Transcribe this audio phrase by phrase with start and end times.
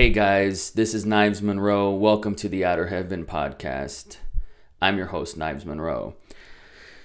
[0.00, 1.90] Hey guys, this is Knives Monroe.
[1.90, 4.16] Welcome to the Outer Heaven podcast.
[4.80, 6.16] I'm your host, Knives Monroe.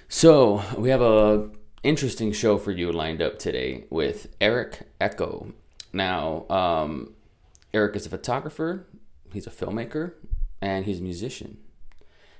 [0.08, 1.50] So we have a
[1.82, 5.52] interesting show for you lined up today with Eric Echo.
[5.92, 7.12] Now, um,
[7.74, 8.86] Eric is a photographer,
[9.30, 10.14] he's a filmmaker,
[10.62, 11.58] and he's a musician.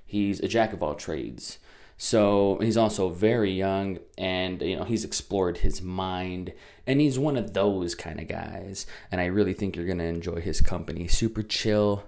[0.07, 1.59] He's a jack of all trades.
[1.99, 6.53] So he's also very young and you know he's explored his mind
[6.87, 10.41] and he's one of those kind of guys and I really think you're to enjoy
[10.41, 11.09] his company.
[11.09, 12.05] Super chill.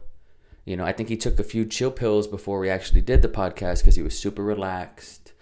[0.66, 3.28] You know, I think he took a few chill pills before we actually did the
[3.28, 5.32] podcast cuz he was super relaxed.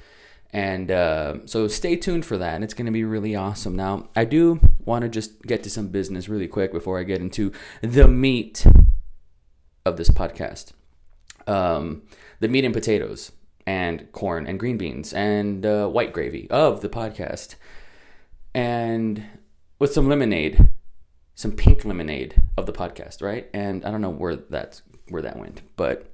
[0.52, 3.74] And uh, so stay tuned for that it's going to be really awesome.
[3.74, 7.20] Now, I do want to just get to some business really quick before I get
[7.20, 7.50] into
[7.82, 8.64] the meat
[9.84, 10.72] of this podcast.
[11.48, 12.02] Um,
[12.38, 13.32] the meat and potatoes
[13.66, 17.56] and corn and green beans and uh, white gravy of the podcast,
[18.54, 19.24] and
[19.78, 20.68] with some lemonade,
[21.34, 23.48] some pink lemonade of the podcast, right?
[23.52, 26.12] And I don't know where that's where that went, but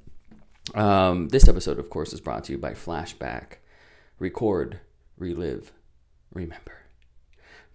[0.74, 3.56] um, this episode, of course, is brought to you by Flashback.
[4.18, 4.80] Record,
[5.18, 5.72] relive,
[6.32, 6.78] remember.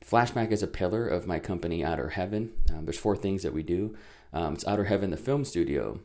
[0.04, 2.54] Flashback is a pillar of my company, Outer Heaven.
[2.74, 3.96] Um, there's four things that we do.
[4.32, 6.00] Um, it's Outer Heaven, the film studio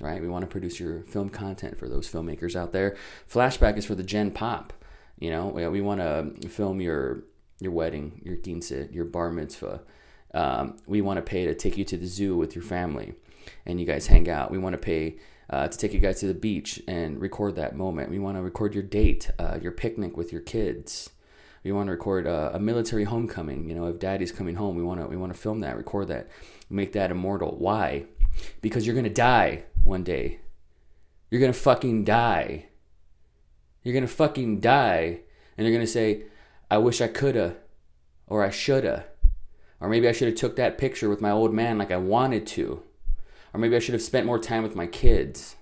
[0.00, 0.20] right?
[0.20, 2.96] We want to produce your film content for those filmmakers out there.
[3.30, 4.72] Flashback is for the Gen Pop.
[5.18, 7.24] You know, we, we want to film your
[7.60, 9.82] your wedding, your quince, your bar mitzvah.
[10.32, 13.14] Um, we want to pay to take you to the zoo with your family,
[13.66, 14.50] and you guys hang out.
[14.50, 15.18] We want to pay
[15.50, 18.08] uh, to take you guys to the beach and record that moment.
[18.08, 21.10] We want to record your date, uh, your picnic with your kids.
[21.64, 23.68] We want to record uh, a military homecoming.
[23.68, 26.08] You know, if daddy's coming home, we want to we want to film that, record
[26.08, 26.28] that,
[26.70, 27.56] make that immortal.
[27.58, 28.06] Why?
[28.62, 30.40] Because you're gonna die one day.
[31.30, 32.66] You're gonna fucking die.
[33.82, 35.20] You're gonna fucking die.
[35.56, 36.24] And you're gonna say,
[36.70, 37.56] I wish I coulda,
[38.26, 39.06] or I shoulda.
[39.80, 42.46] Or maybe I should have took that picture with my old man like I wanted
[42.48, 42.82] to.
[43.52, 45.56] Or maybe I should have spent more time with my kids.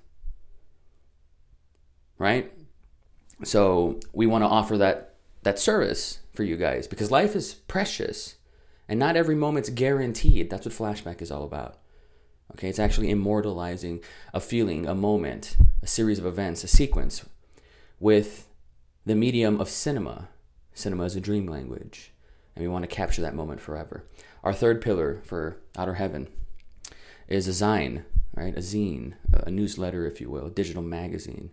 [2.18, 2.52] Right?
[3.44, 5.14] So we want to offer that
[5.44, 8.36] that service for you guys because life is precious
[8.88, 10.50] and not every moment's guaranteed.
[10.50, 11.78] That's what flashback is all about.
[12.53, 14.00] Okay, it's actually immortalizing
[14.32, 17.25] a feeling, a moment, a series of events, a sequence
[18.00, 18.48] with
[19.04, 20.28] the medium of cinema.
[20.72, 22.12] Cinema is a dream language,
[22.54, 24.04] and we want to capture that moment forever.
[24.42, 26.28] Our third pillar for Outer Heaven
[27.26, 28.04] is a zine,
[28.34, 28.54] right?
[28.54, 31.50] A zine, a newsletter, if you will, a digital magazine,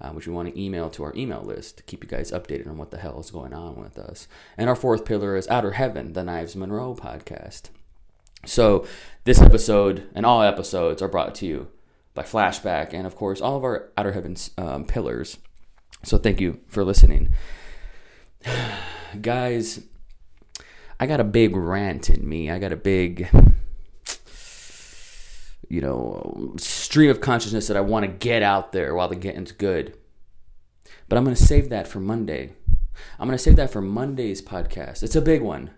[0.00, 2.68] uh, which we want to email to our email list to keep you guys updated
[2.68, 4.28] on what the hell is going on with us.
[4.56, 7.70] And our fourth pillar is Outer Heaven, the Knives Monroe podcast.
[8.48, 8.86] So,
[9.24, 11.68] this episode and all episodes are brought to you
[12.14, 15.36] by Flashback and, of course, all of our Outer Heavens um, pillars.
[16.02, 17.28] So, thank you for listening.
[19.20, 19.82] Guys,
[20.98, 22.50] I got a big rant in me.
[22.50, 23.28] I got a big,
[25.68, 29.52] you know, stream of consciousness that I want to get out there while the getting's
[29.52, 29.94] good.
[31.06, 32.54] But I'm going to save that for Monday.
[33.18, 35.02] I'm going to save that for Monday's podcast.
[35.02, 35.70] It's a big one.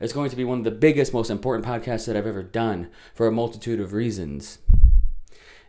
[0.00, 2.88] It's going to be one of the biggest, most important podcasts that I've ever done
[3.14, 4.58] for a multitude of reasons.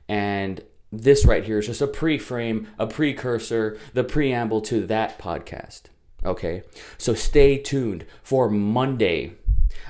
[0.07, 5.83] And this right here is just a pre-frame, a precursor, the preamble to that podcast.
[6.23, 6.63] Okay?
[6.97, 9.33] So stay tuned for Monday.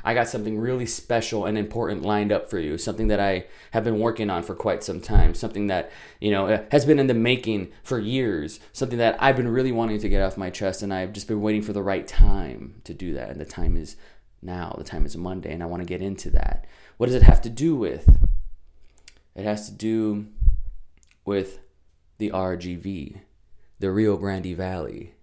[0.03, 3.83] I got something really special and important lined up for you, something that I have
[3.83, 7.07] been working on for quite some time, something that, you know, uh, has been in
[7.07, 10.81] the making for years, something that I've been really wanting to get off my chest
[10.81, 13.75] and I've just been waiting for the right time to do that and the time
[13.75, 13.95] is
[14.41, 14.75] now.
[14.77, 16.65] The time is Monday, and I want to get into that.
[16.97, 18.09] What does it have to do with?
[19.35, 20.27] It has to do
[21.25, 21.59] with
[22.17, 23.21] the RGV,
[23.79, 25.13] the Rio Grande Valley,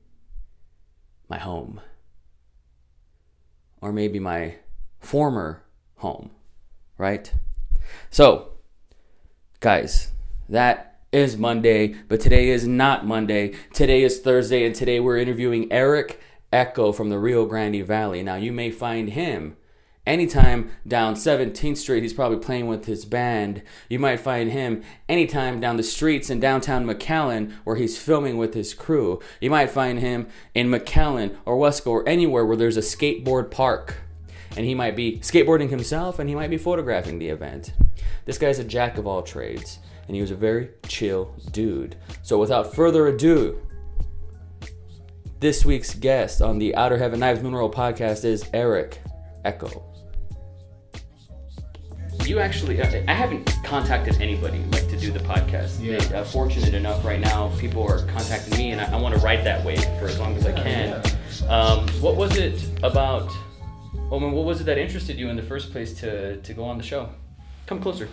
[1.28, 1.80] my home,
[3.80, 4.56] or maybe my
[4.98, 5.62] former
[5.96, 6.30] home,
[6.98, 7.32] right?
[8.10, 8.52] So,
[9.60, 10.12] guys,
[10.48, 13.54] that is Monday, but today is not Monday.
[13.72, 16.20] Today is Thursday, and today we're interviewing Eric
[16.52, 18.22] Echo from the Rio Grande Valley.
[18.22, 19.56] Now, you may find him
[20.06, 23.62] anytime down 17th Street, he's probably playing with his band.
[23.88, 28.54] You might find him anytime down the streets in downtown McAllen where he's filming with
[28.54, 29.20] his crew.
[29.40, 33.96] You might find him in McAllen or Wesco or anywhere where there's a skateboard park.
[34.56, 37.74] And he might be skateboarding himself and he might be photographing the event.
[38.24, 41.96] This guy's a jack of all trades and he was a very chill dude.
[42.22, 43.60] So without further ado,
[45.38, 49.00] this week's guest on the Outer Heaven Knives Monroe podcast is Eric
[49.44, 49.84] Echo.
[52.24, 55.80] You actually, uh, I haven't contacted anybody like to do the podcast.
[55.80, 55.98] Yeah.
[56.18, 59.44] Uh, fortunate enough, right now, people are contacting me, and I, I want to ride
[59.44, 61.02] that wave for as long as I can.
[61.42, 61.46] Yeah.
[61.48, 63.30] Um, what was it about?
[63.94, 66.64] I mean, what was it that interested you in the first place to to go
[66.64, 67.10] on the show?
[67.66, 68.08] Come closer.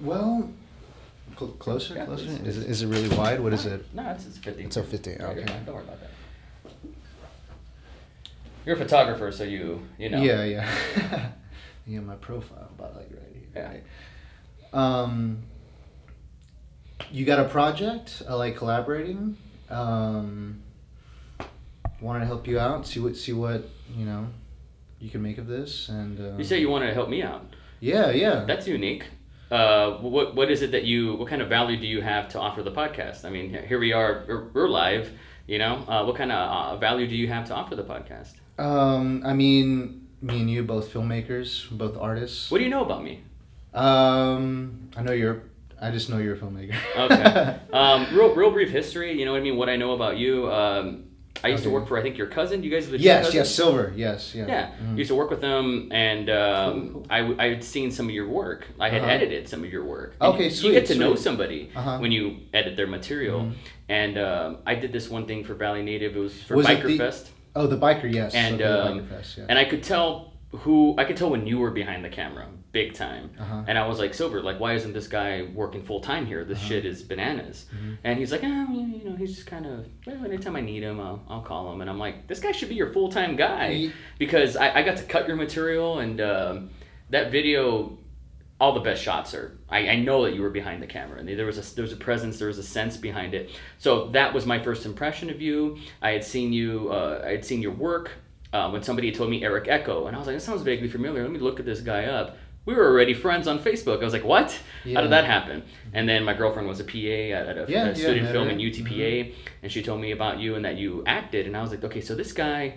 [0.00, 0.50] Well,
[1.46, 2.24] cl- closer, Yeah, closer.
[2.44, 3.40] Is it, is it really wide?
[3.40, 3.84] What is it?
[3.94, 4.64] No, it's, it's 50.
[4.64, 5.44] It's a 50, Yeah, you're okay.
[5.66, 6.10] Don't worry about that.
[8.64, 10.22] You're a photographer, so you you know.
[10.22, 11.30] Yeah, yeah.
[11.86, 13.42] yeah, my profile about like right here.
[13.56, 13.68] Yeah.
[13.68, 13.84] Right?
[14.72, 15.42] Um,
[17.10, 18.22] you got a project?
[18.28, 19.36] I like collaborating.
[19.68, 20.62] Um,
[22.00, 22.86] wanted to help you out.
[22.86, 24.28] See what see what you know
[25.00, 27.44] you can make of this, and uh, You say you wanted to help me out.
[27.80, 28.44] yeah, yeah.
[28.44, 29.06] That's unique.
[29.52, 31.14] Uh, what what is it that you?
[31.14, 33.26] What kind of value do you have to offer the podcast?
[33.26, 34.24] I mean, here we are.
[34.26, 35.12] We're, we're live.
[35.46, 38.32] You know, uh, what kind of uh, value do you have to offer the podcast?
[38.58, 42.50] Um, I mean, me and you both filmmakers, both artists.
[42.50, 43.24] What do you know about me?
[43.74, 45.42] Um, I know you're.
[45.78, 46.74] I just know you're a filmmaker.
[46.96, 47.58] Okay.
[47.74, 49.18] um, real real brief history.
[49.18, 49.58] You know what I mean?
[49.58, 50.50] What I know about you.
[50.50, 51.11] Um,
[51.44, 52.62] I used to work for I think your cousin.
[52.62, 53.92] You guys are the yes, yes, Silver.
[53.96, 54.46] Yes, yeah.
[54.46, 54.98] Yeah, Mhm.
[54.98, 57.06] used to work with them, and um, Cool, cool.
[57.10, 58.66] I w- I had seen some of your work.
[58.78, 59.10] I had Uh-huh.
[59.10, 60.14] edited some of your work.
[60.20, 61.98] And Okay, you, sweet, You get to know somebody Uh-huh.
[61.98, 63.52] when you edit their material, Mhm.
[63.88, 66.16] and um, I did this one thing for Valley Native.
[66.16, 68.12] It was for Was Biker the- Fest, Oh, the biker.
[68.12, 68.34] Yes.
[68.34, 69.44] and okay, the um, biker fest, yeah.
[69.48, 70.32] and I could tell
[70.64, 73.30] who I could tell when you were behind the camera, big time.
[73.38, 73.62] Uh-huh.
[73.66, 76.42] And I was like, Silver, like, why isn't this guy working full time here?
[76.44, 76.68] This Uh-huh.
[76.68, 77.66] shit is bananas.
[77.74, 77.98] Mhm.
[78.02, 80.98] And he's like, oh, you know, he's just kind of, well, anytime I need him,
[80.98, 81.82] I'll, I'll call him.
[81.82, 84.96] And I'm like, this guy should be your full time guy because I, I got
[84.96, 86.70] to cut your material and um,
[87.10, 87.98] that video.
[88.60, 89.58] All the best shots are.
[89.68, 91.92] I, I know that you were behind the camera, and there was a there was
[91.92, 93.50] a presence, there was a sense behind it.
[93.78, 95.78] So that was my first impression of you.
[96.00, 96.88] I had seen you.
[96.92, 98.12] Uh, I had seen your work
[98.52, 100.86] uh, when somebody had told me Eric Echo, and I was like, that sounds vaguely
[100.86, 101.22] familiar.
[101.22, 102.36] Let me look at this guy up.
[102.64, 104.00] We were already friends on Facebook.
[104.00, 104.56] I was like, what?
[104.94, 105.64] How did that happen?
[105.92, 108.58] And then my girlfriend was a PA at, a, Yeah, a yeah, student film in
[108.58, 111.82] UTPA, and she told me about you and that you acted, and I was like,
[111.82, 112.74] okay, so this guy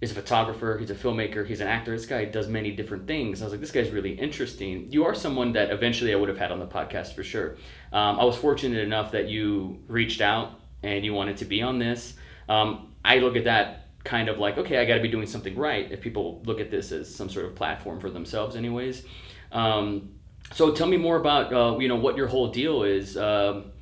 [0.00, 1.92] is a photographer, he's a filmmaker, he's an actor.
[1.96, 3.40] This guy does many different things.
[3.40, 4.92] I was like, this guy's really interesting.
[4.92, 7.56] You are someone that eventually I would have had on the podcast for sure.
[7.92, 11.78] Um, I was fortunate enough that you reached out and you wanted to be on
[11.78, 12.14] this.
[12.48, 15.56] Um, I look at that kind of like, okay, I got to be doing something
[15.56, 19.04] right if people look at this as some sort of platform for themselves, anyways.
[19.50, 20.10] Um,
[20.52, 23.16] so tell me more about uh, you know what your whole deal is.
[23.16, 23.72] Um,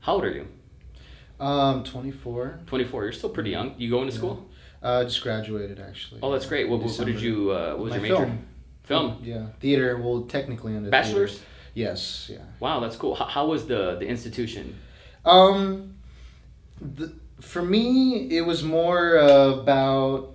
[0.00, 0.46] how old are you?
[1.38, 2.60] Um, 24.
[2.66, 3.02] 24.
[3.04, 3.74] You're still pretty young.
[3.78, 4.46] You going to school?
[4.82, 6.20] Uh, just graduated actually.
[6.22, 6.68] Oh, that's great.
[6.68, 7.50] What, what, did you?
[7.50, 8.16] Uh, what was My your major?
[8.16, 8.46] film.
[8.84, 9.18] Film.
[9.22, 9.98] Yeah, theater.
[9.98, 11.32] Well, technically the Bachelor's.
[11.32, 11.46] theater.
[11.74, 12.28] Yes.
[12.32, 12.38] Yeah.
[12.58, 13.14] Wow, that's cool.
[13.14, 14.78] How, how was the the institution?
[15.24, 15.94] Um,
[16.80, 20.34] the, for me, it was more about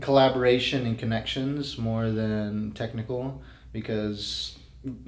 [0.00, 3.42] collaboration and connections more than technical
[3.72, 4.58] because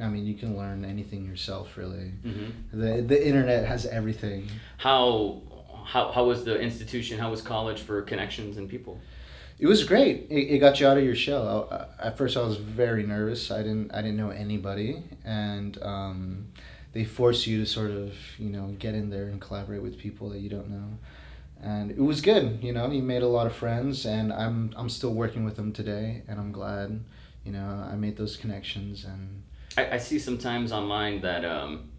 [0.00, 2.12] I mean you can learn anything yourself really.
[2.25, 2.80] Mm-hmm.
[2.80, 4.48] The the internet has everything.
[4.76, 5.42] How
[5.84, 7.19] how how was the institution?
[7.19, 9.00] How was college for connections and people?
[9.58, 10.28] It was great.
[10.31, 11.69] It, it got you out of your shell.
[11.72, 13.50] I, I- at first, I was very nervous.
[13.50, 16.46] I didn't I didn't know anybody, and um,
[16.93, 20.29] they force you to sort of you know get in there and collaborate with people
[20.31, 20.88] that you don't know,
[21.62, 22.60] and it was good.
[22.62, 25.72] You know, he made a lot of friends, and I'm I'm still working with them
[25.72, 27.05] today, and I'm glad.
[27.44, 29.43] You know, I made those connections, and
[29.77, 31.91] I, I see sometimes online that um,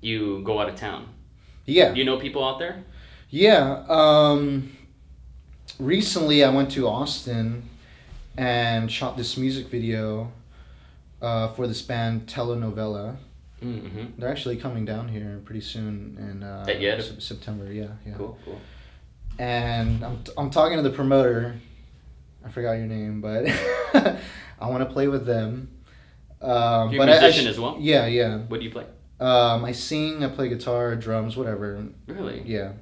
[0.00, 1.08] you go out of town.
[1.64, 2.84] yeah, You know people out there?
[3.30, 3.84] Yeah.
[3.88, 4.76] Um,
[5.78, 7.68] recently, I went to Austin
[8.36, 10.32] and shot this music video
[11.22, 13.16] uh, for this band Telenovela.
[13.62, 14.18] Mm-hmm.
[14.18, 16.64] They're actually coming down here pretty soon in uh?
[17.18, 17.72] September.
[17.72, 18.14] Yeah, yeah.
[18.16, 18.60] Cool, cool.
[19.38, 21.56] And I'm, I'm talking to the promoter.
[22.44, 23.46] I forgot your name, but
[24.60, 25.70] I want to play with them.
[26.40, 27.76] Um, You're a but I- I sh- as well?
[27.80, 28.38] Yeah, yeah.
[28.38, 28.86] What do you play?
[29.20, 31.86] Um, I sing, I play guitar, drums, whatever.
[32.06, 32.42] Really?
[32.44, 32.72] Yeah,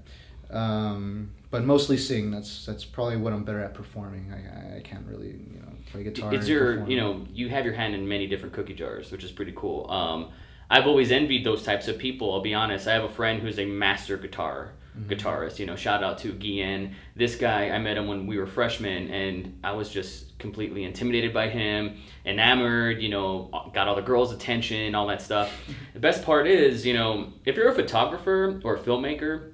[0.50, 2.30] um, but mostly sing.
[2.30, 4.32] That's that's probably what I'm better at performing.
[4.32, 6.35] I, I, I can't really you know play guitar.
[6.35, 6.90] It's your, perform.
[6.90, 9.88] you know, you have your hand in many different cookie jars, which is pretty cool.
[9.90, 10.30] Um,
[10.71, 12.32] I've always envied those types of people.
[12.32, 12.88] I'll be honest.
[12.88, 15.11] I have a friend who's a master guitar Mm-hmm.
[15.12, 15.58] guitarist.
[15.58, 16.94] You know, shout out to Guillen.
[17.16, 21.32] This guy, I met him when we were freshmen, and I was just completely intimidated
[21.32, 21.96] by him,
[22.26, 23.00] enamored.
[23.00, 25.50] You know, got all the girls' attention, all that stuff.
[25.94, 29.52] the best part is, you know, if you're a photographer or a filmmaker,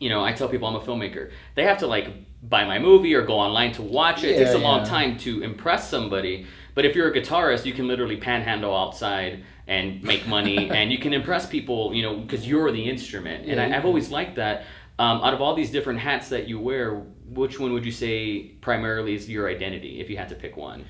[0.00, 1.30] you know, I tell people I'm a filmmaker.
[1.54, 2.08] They have to like
[2.42, 4.30] buy my movie or go online to watch it.
[4.30, 6.46] it takes a Yeah, long time to impress somebody.
[6.74, 10.98] But if you're a guitarist, you can literally panhandle outside and make money, and you
[10.98, 13.46] can impress people, you know, because you're the instrument.
[13.46, 14.64] And Yeah, I, I've always liked that.
[14.98, 18.52] Um, out of all these different hats that you wear, which one would you say
[18.60, 20.84] primarily is your identity, if you had to pick one?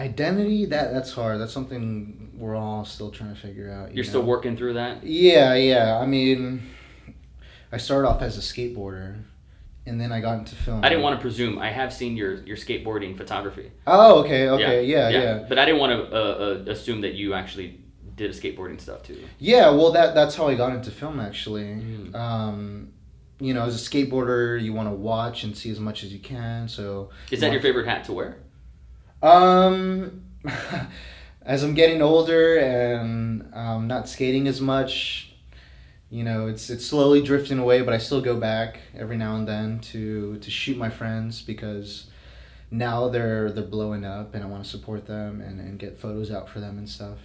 [0.00, 0.64] identity.
[0.66, 1.40] That that's hard.
[1.40, 3.90] That's something we're all still trying to figure out.
[3.90, 5.04] you You're still working through that.
[5.04, 5.98] Yeah, yeah.
[5.98, 6.62] I mean,
[7.70, 9.22] I started off as a skateboarder,
[9.86, 10.84] and then I got into film.
[10.84, 11.58] I didn't want to presume.
[11.58, 13.72] I have seen your your skateboarding photography.
[13.86, 15.20] Oh, okay, okay, yeah, yeah.
[15.20, 15.46] yeah.
[15.48, 17.80] But I didn't want to uh, uh, assume that you actually
[18.16, 19.18] did a skateboarding stuff too.
[19.38, 21.64] Yeah, well, that that's how I got into film actually.
[21.64, 22.14] Mm.
[22.14, 22.92] Um,
[23.40, 26.18] you know, as a skateboarder, you want to watch and see as much as you
[26.18, 26.68] can.
[26.68, 28.36] So Is that your favorite hat to wear?
[29.22, 30.24] Um,
[31.42, 35.29] as I'm getting older and um, not skating as much,
[36.10, 37.82] you know, it's it's slowly drifting away.
[37.82, 42.06] But I still go back every now and then to to shoot my friends because
[42.70, 46.30] now they're they're blowing up and I want to support them and, and get photos
[46.30, 47.18] out for them and stuff.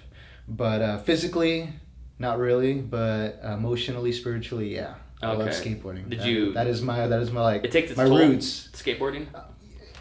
[0.47, 1.73] But uh, physically,
[2.19, 2.73] not really.
[2.75, 4.95] But emotionally, spiritually, yeah.
[5.21, 6.09] I love skateboarding.
[6.09, 8.69] Did That- you- That is my that is my like It takes its my roots.
[8.73, 9.27] Skateboarding.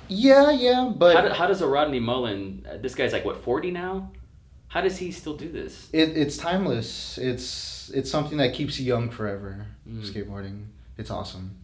[0.07, 2.67] Yeah, yeah, but how, do, how does a Rodney Mullen?
[2.71, 4.12] Uh, this guy's like what forty now.
[4.69, 5.88] How does he still do this?
[5.95, 7.17] It, it's timeless.
[7.17, 7.45] It's
[7.91, 9.67] it's something that keeps you young forever.
[9.88, 10.03] Mm.
[10.03, 10.67] Skateboarding,
[10.99, 11.57] it's awesome.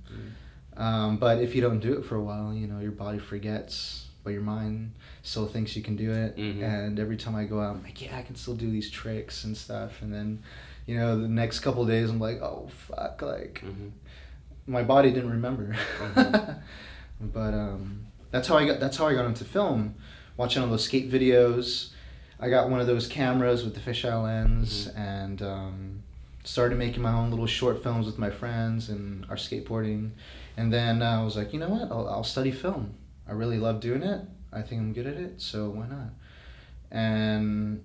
[0.76, 4.06] Um, but if you don't do it for a while, you know your body forgets,
[4.24, 6.36] but your mind still thinks you can do it.
[6.36, 6.62] Mhm.
[6.62, 9.44] And every time I go out, I'm like, yeah, I can still do these tricks
[9.44, 10.00] and stuff.
[10.00, 10.42] And then,
[10.86, 13.88] you know, the next couple days, I'm like, oh fuck, like hmm
[14.66, 15.74] my body didn't remember.
[15.98, 16.60] Mhm.
[17.20, 18.78] but um, that's how I got.
[18.80, 19.96] That's how I got into film.
[20.36, 21.90] Watching all those skate videos,
[22.38, 26.02] I got one of those cameras with the fisheye lens, and um,
[26.44, 30.10] started making my own little short films with my friends and our skateboarding.
[30.56, 31.90] And then I was like, you know what?
[31.90, 32.94] I'll, I'll study film.
[33.28, 34.22] I really love doing it.
[34.52, 36.10] I think I'm good at it, so why not?
[36.90, 37.84] And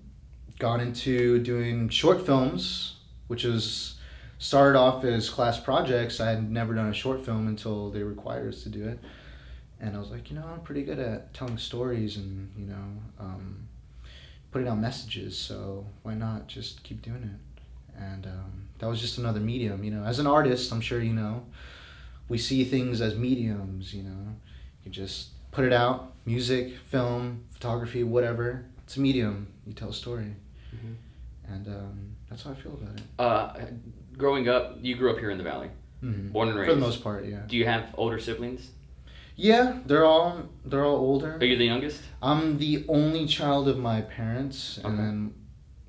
[0.58, 2.96] got into doing short films,
[3.28, 3.98] which is
[4.38, 6.20] started off as class projects.
[6.20, 8.98] I had never done a short film until they required us to do it.
[9.80, 13.02] And I was like, you know, I'm pretty good at telling stories and, you know,
[13.20, 13.68] um,
[14.50, 15.36] putting out messages.
[15.36, 17.45] So why not just keep doing it?
[17.98, 20.04] And um, that was just another medium, you know.
[20.04, 21.44] As an artist, I'm sure you know,
[22.28, 24.34] we see things as mediums, you know.
[24.84, 28.64] You just put it out music, film, photography, whatever.
[28.84, 29.48] It's a medium.
[29.66, 30.34] You tell a story.
[30.74, 30.94] Mhm.
[31.48, 33.02] And um, that's how I feel about it.
[33.18, 33.66] Uh,
[34.18, 35.70] growing up, you grew up here in the valley,
[36.02, 36.32] Mhm.
[36.32, 37.42] born and raised For the most part, yeah.
[37.46, 38.70] Do you have older siblings?
[39.36, 41.36] Yeah, they're all they're all older.
[41.36, 42.00] Are you the youngest?
[42.22, 44.96] I'm the only child of my parents, and Okay.
[44.96, 45.34] then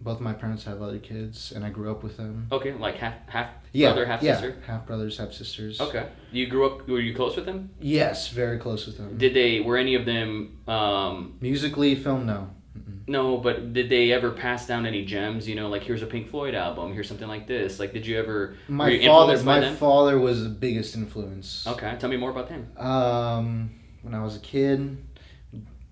[0.07, 2.47] both my parents have other kids, and I grew up with them.
[2.51, 4.55] Okay, like half half Yeah, brother, half yeah, sister.
[4.65, 5.81] half brothers, half sisters.
[5.81, 6.87] Okay, you grew up.
[6.87, 7.69] Were you close with them?
[7.81, 9.17] Yes, very close with them.
[9.17, 9.59] Did they?
[9.59, 10.57] Were any of them?
[10.67, 12.49] Um, Musically, film, no.
[12.77, 13.07] Mm-mm.
[13.07, 15.49] no, but did they ever pass down any gems?
[15.49, 16.93] You know, like here's a Pink Floyd album.
[16.93, 17.77] Here's something like this.
[17.77, 18.55] Like, did you ever?
[18.69, 19.75] My you father, my them?
[19.75, 21.67] father was the biggest influence.
[21.67, 22.61] Okay, tell me more about him.
[22.77, 23.71] Um,
[24.03, 24.97] when I was a kid,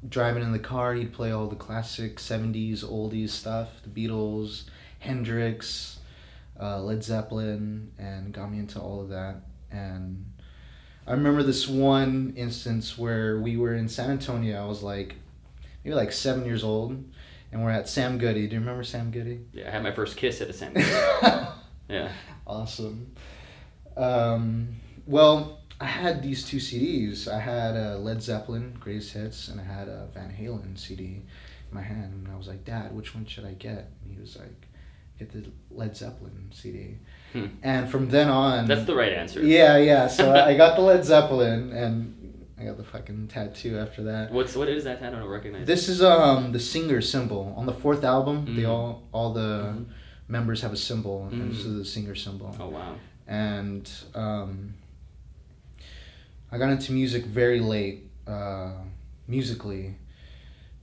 [0.09, 4.63] driving in the car, he'd play all the classic '70s oldies stuff, the Beatles,
[4.99, 5.99] Hendrix,
[6.59, 9.35] uh, Led Zeppelin, and got me into all of that.
[9.71, 10.25] And
[11.07, 14.61] I remember this one instance where we were in San Antonio.
[14.63, 15.15] I was like,
[15.83, 16.91] maybe like seven years old,
[17.51, 18.47] and we're at Sam Goody.
[18.47, 19.41] Do you remember Sam Goody?
[19.53, 20.87] Yeah, I had my first kiss at a Sam Goody.
[21.89, 22.11] yeah.
[22.47, 23.11] Awesome.
[23.97, 24.75] Um,
[25.07, 27.27] well, I had these two CDs.
[27.27, 31.23] I had a Led Zeppelin Greatest Hits, and I had a Van Halen CD in
[31.71, 32.13] my hand.
[32.25, 33.91] And I was like, Dad, which one should I get?
[34.03, 34.67] And he was like,
[35.19, 36.97] Get the Led Zeppelin CD.
[37.33, 37.45] Hmm.
[37.63, 39.41] And from then on, That's the right answer.
[39.41, 40.07] yeah, yeah.
[40.07, 44.31] So I got the Led Zeppelin, and I got the fucking tattoo after that.
[44.31, 44.99] What's what is that?
[44.99, 45.17] Tattoo?
[45.17, 45.67] I don't recognize.
[45.67, 48.55] This is um the singer symbol on the fourth album.
[48.55, 48.69] They Mm.
[48.69, 49.85] all all the Mhm.
[50.29, 51.67] members have a symbol, and this Mm.
[51.71, 52.95] is the singer symbol Oh wow.
[53.27, 54.73] and um,
[56.55, 58.09] I got into music very late.
[58.25, 58.71] Uh,
[59.27, 59.95] musically,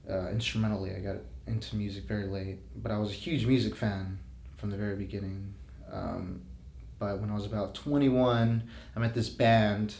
[0.07, 1.15] uh, instrumentally, I got
[1.47, 2.59] into music very late.
[2.75, 4.19] But I was a huge music fan
[4.57, 5.55] from the very beginning.
[5.91, 6.43] Um,
[6.99, 9.95] but when I was about twenty one, I met this band,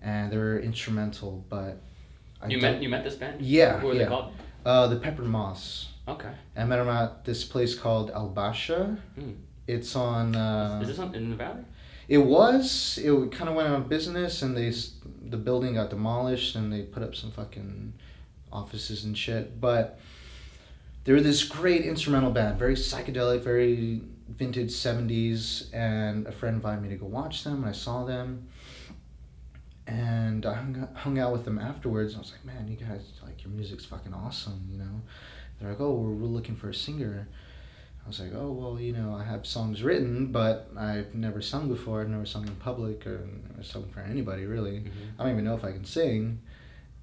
[0.00, 1.44] and they were instrumental.
[1.48, 1.82] But
[2.40, 3.42] I You met you met this band?
[3.42, 4.04] Yeah, who were yeah.
[4.04, 4.32] they called?
[4.64, 5.88] uh, the Pepper Moss.
[6.06, 6.30] Okay.
[6.56, 8.96] I met them at this place called Albasha.
[9.16, 9.32] Hmm.
[9.66, 10.36] It's on.
[10.36, 11.64] Uh, is this on, in the valley?
[12.08, 12.98] It was.
[13.02, 14.72] It kind of went out of business, and they
[15.22, 17.92] the building got demolished, and they put up some fucking
[18.50, 19.60] offices and shit.
[19.60, 20.00] But
[21.04, 25.70] they were this great instrumental band, very psychedelic, very vintage seventies.
[25.72, 28.48] And a friend invited me to go watch them, and I saw them.
[29.86, 32.12] And I hung out, hung out with them afterwards.
[32.12, 35.02] And I was like, man, you guys like your music's fucking awesome, you know.
[35.58, 37.28] They're like, oh, we're, we're looking for a singer.
[38.08, 41.68] I was like, oh well, you know, I have songs written, but I've never sung
[41.68, 42.00] before.
[42.00, 43.28] I've never sung in public or
[43.60, 44.80] sung for anybody really.
[44.80, 44.90] Mhm.
[45.18, 46.40] I don't even know if I can sing.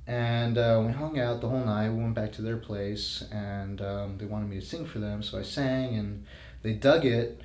[0.08, 1.92] And uh, we hung out the whole night.
[1.92, 5.22] We went back to their place, and um, they wanted me to sing for them,
[5.22, 6.26] so I sang, and
[6.64, 7.40] they dug it,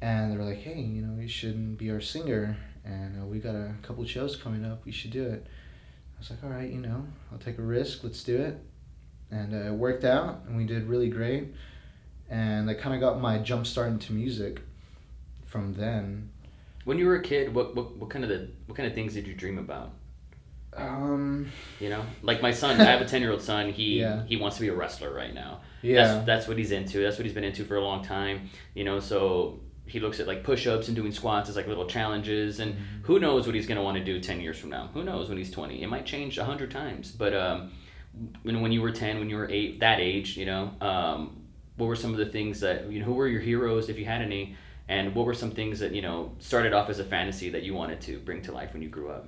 [0.00, 3.38] and they were like, "Hey, you know, you shouldn't be our singer." and uh, we
[3.40, 4.84] got a couple shows coming up.
[4.84, 5.44] We should do it."
[6.16, 8.04] I was like, "All right, you know, I'll take a risk.
[8.04, 8.56] Let's do it."
[9.32, 11.54] And uh, it worked out, and we did really great.
[12.30, 14.60] And I kind of got my jump start into music
[15.46, 16.30] from then.
[16.84, 19.14] When you were a kid, what, what, what kind of the what kind of things
[19.14, 19.92] did you dream about?
[20.76, 21.50] Um,
[21.80, 23.70] You know, like my son, I have a ten year old son.
[23.72, 24.24] He Yeah.
[24.26, 25.60] he wants to be a wrestler right now.
[25.82, 27.02] yeah, That's that's what he's into.
[27.02, 28.48] That's what he's been into for a long time.
[28.74, 31.86] You know, so he looks at like push ups and doing squats as like little
[31.86, 33.02] challenges, and Mm-hmm.
[33.04, 34.90] who knows what he's gonna want to do ten years from now?
[34.94, 35.82] Who knows when he's twenty?
[35.82, 37.12] It might change a hundred times.
[37.12, 37.72] But um,
[38.42, 41.36] when when you were ten, when you were eight, that age, you know, um,
[41.76, 43.06] what were some of the things that you know?
[43.06, 44.56] Who were your heroes, if you had any?
[44.86, 47.74] And what were some things that you know started off as a fantasy that you
[47.74, 49.26] wanted to bring to life when you grew up?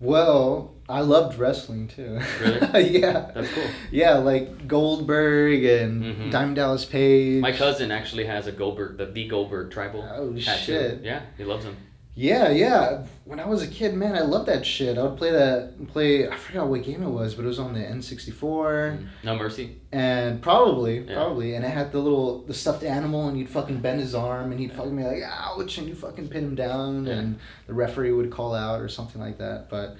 [0.00, 2.18] Well, I loved wrestling too.
[2.40, 2.98] Really?
[3.00, 3.30] yeah.
[3.34, 3.64] That's cool.
[3.90, 6.30] Yeah, like Goldberg and Mhm.
[6.30, 7.42] Diamond Dallas Page.
[7.42, 10.40] My cousin actually has a Goldberg, the, the Goldberg tribal Oh, tattoo.
[10.40, 11.02] shit.
[11.02, 11.76] Yeah, he loves him.
[12.16, 13.04] Yeah, yeah.
[13.24, 14.98] When I was a kid, man, I loved that shit.
[14.98, 16.28] I would play that, play.
[16.28, 19.36] I forgot what game it was, but it was on the N sixty four, No
[19.36, 19.76] mercy.
[19.92, 21.14] and probably, Yeah.
[21.14, 24.50] probably, and it had the little the stuffed animal, and you'd fucking bend his arm,
[24.50, 27.12] and he'd fucking be like, ouch, and you fucking pin him down, Yeah.
[27.14, 27.38] and
[27.68, 29.70] the referee would call out or something like that.
[29.70, 29.96] But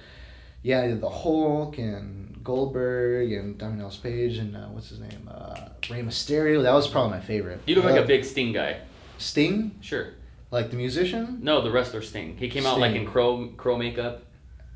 [0.62, 5.69] yeah, the Hulk and Goldberg and Diamond Dallas Page and uh, what's his name, uh,
[5.88, 6.62] Rey Mysterio.
[6.64, 7.61] That was probably my favorite.
[7.67, 8.79] You look like a big Sting guy.
[9.19, 10.09] Sting, Sure.
[10.50, 11.38] Like the musician.
[11.42, 12.37] No, the wrestler Sting.
[12.37, 14.25] He came out like in crow crow makeup,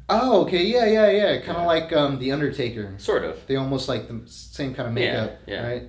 [0.08, 1.36] Oh, okay, yeah, yeah, yeah.
[1.40, 1.66] Kind of Yeah.
[1.66, 2.94] like um, the Undertaker.
[2.98, 3.38] sort of.
[3.46, 5.66] They almost like the same kind of makeup, yeah.
[5.66, 5.82] right?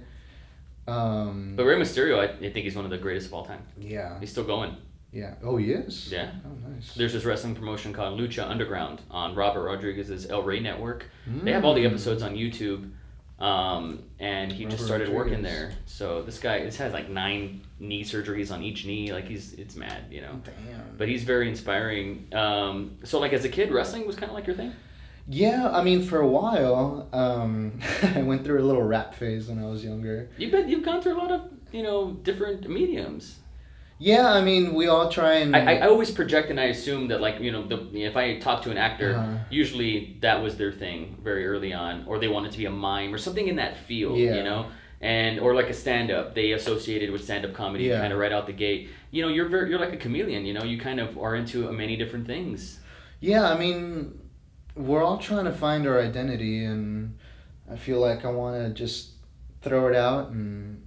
[0.87, 3.61] Um, But Rey Mysterio, I, I think he's one of the greatest of all time.
[3.79, 4.77] yeah, He's still going.
[5.11, 5.33] yeah.
[5.43, 6.11] Oh, he is.
[6.11, 6.31] Yeah.
[6.45, 6.93] Oh, nice.
[6.95, 11.09] There's this wrestling promotion called Lucha Underground on Robert Rodriguez's El Rey network.
[11.43, 11.87] They have all the Mm.
[11.89, 12.91] episodes on YouTube.
[13.39, 15.73] Um, and he just Robert started working there.
[15.85, 19.11] So this guy this has like nine knee surgeries on each knee.
[19.11, 20.41] Like he's it's mad, you know.
[20.43, 20.95] Damn.
[20.97, 22.27] But he's very inspiring.
[22.33, 24.73] Um, so like as a kid, wrestling was kind of like your thing.
[25.27, 27.79] Yeah, I mean, for a while, um,
[28.15, 30.29] I went through a little rap phase when I was younger.
[30.37, 33.39] You've been you've gone through a lot of you know different mediums.
[33.97, 35.55] Yeah, I mean, we all try and.
[35.55, 38.61] I, I always project and I assume that like you know the if I talk
[38.63, 39.37] to an actor, Uh-huh.
[39.49, 43.13] usually that was their thing very early on, or they wanted to be a mime
[43.13, 44.35] or something in that field, Yeah.
[44.35, 44.65] you know,
[44.99, 48.01] and or like a stand up, they associated with stand up comedy Yeah.
[48.01, 48.89] kind of right out the gate.
[49.11, 50.45] You know, you're very you're like a chameleon.
[50.45, 52.79] You know, you kind of are into many different things.
[53.21, 54.19] Yeah, I mean,
[54.75, 57.17] we're all trying to find our identity, and
[57.71, 59.11] I feel like I want to just
[59.61, 60.83] throw it out, and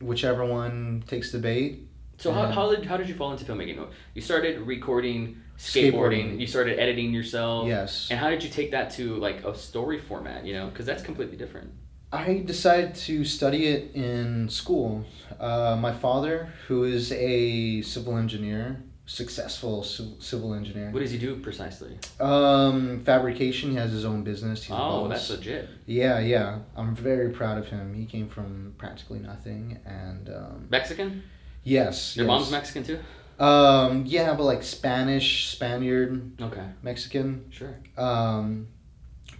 [0.00, 1.88] whichever one takes the bait.
[2.18, 3.86] So how, how did how did you fall into filmmaking?
[4.14, 5.92] You started recording skateboarding.
[5.92, 6.40] Skateboarding.
[6.40, 7.68] You started editing yourself.
[7.68, 8.08] Yes.
[8.10, 10.44] And how did you take that to like a story format?
[10.44, 11.70] You know, because that's completely different.
[12.12, 15.04] I decided to study it in school.
[15.38, 21.36] Uh, my father, who is a civil engineer, successful civil engineer, What does he do
[21.36, 21.98] precisely?
[22.20, 23.70] um, fabrication.
[23.70, 24.62] He has his own business.
[24.64, 25.66] He's Oh, that's legit.
[25.86, 26.58] Yeah, yeah.
[26.76, 27.94] I'm very proud of him.
[27.94, 31.22] He came from practically nothing, and um, Mexican?
[31.64, 32.30] yes, Your yes.
[32.30, 32.98] mom's Mexican too?
[33.42, 37.46] Um, yeah, but like Spanish, Spaniard, Okay, Mexican.
[37.50, 37.74] sure.
[37.96, 38.68] Um,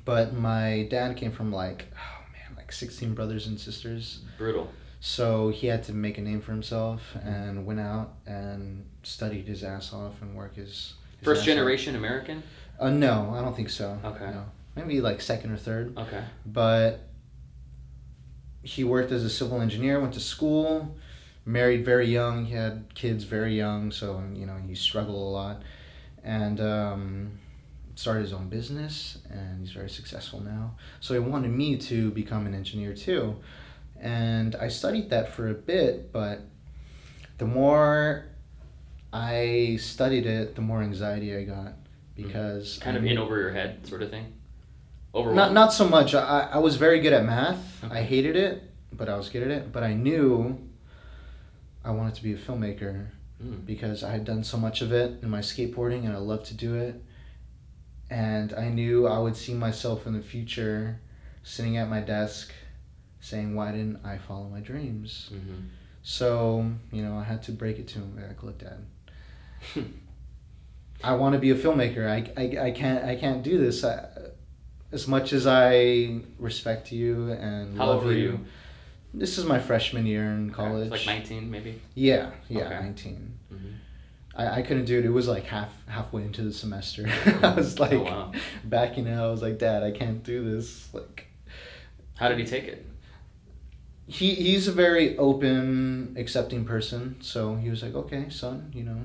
[0.06, 4.22] but my dad came from like, oh man, like sixteen brothers and sisters.
[4.38, 4.70] Brutal.
[5.00, 9.64] So he had to make a name for himself and went out and studied his
[9.64, 10.94] ass off and work his.
[11.18, 12.42] his First generation American?
[12.78, 13.98] Uh, no, I don't think so.
[14.04, 14.30] Okay.
[14.30, 14.44] No.
[14.76, 15.96] Maybe like second or third.
[15.98, 16.22] Okay.
[16.46, 17.00] But
[18.62, 20.96] he worked as a civil engineer, went to school,
[21.44, 22.44] married very young.
[22.44, 25.62] He had kids very young, so you know he struggled a lot,
[26.22, 27.38] and um,
[27.94, 30.74] started his own business, and he's very successful now.
[31.00, 33.36] So he wanted me to become an engineer too,
[33.98, 36.42] and I studied that for a bit, but
[37.38, 38.26] the more
[39.12, 41.74] I studied it, the more anxiety I got
[42.14, 44.32] because Kind I of in over your head sort of thing?
[45.14, 46.14] Over not not so much.
[46.14, 47.82] I, I was very good at math.
[47.84, 47.98] Okay.
[48.00, 49.72] I hated it, but I was good at it.
[49.72, 50.58] But I knew
[51.84, 53.08] I wanted to be a filmmaker
[53.42, 53.64] Mm.
[53.64, 56.54] because I had done so much of it in my skateboarding and I loved to
[56.54, 57.00] do it.
[58.10, 60.98] And I knew I would see myself in the future
[61.44, 62.52] sitting at my desk
[63.20, 65.30] saying, Why didn't I follow my dreams?
[65.32, 65.68] Mhm.
[66.02, 68.84] So, you know, I had to break it to him back, look, Dad.
[71.02, 72.06] I want to be a filmmaker.
[72.08, 73.84] I, I, I can't I can't do this.
[73.84, 74.06] I,
[74.90, 78.40] as much as I respect you and How love you, you?
[79.14, 80.90] This is my freshman year in college.
[80.90, 81.80] Like 19 maybe?
[81.94, 82.80] Yeah, yeah, Okay.
[82.80, 83.38] nineteen.
[83.52, 83.74] Mhm.
[84.34, 85.04] I, I couldn't do it.
[85.04, 87.06] It was like half halfway into the semester.
[87.42, 88.32] I was like Oh, wow.
[88.64, 89.24] backing out.
[89.26, 90.92] I was like, Dad, I can't do this.
[90.92, 91.26] Like
[92.16, 92.84] How did he take it?
[94.06, 97.16] he he's a very open, accepting person.
[97.20, 99.00] So he was like, okay, son, you know,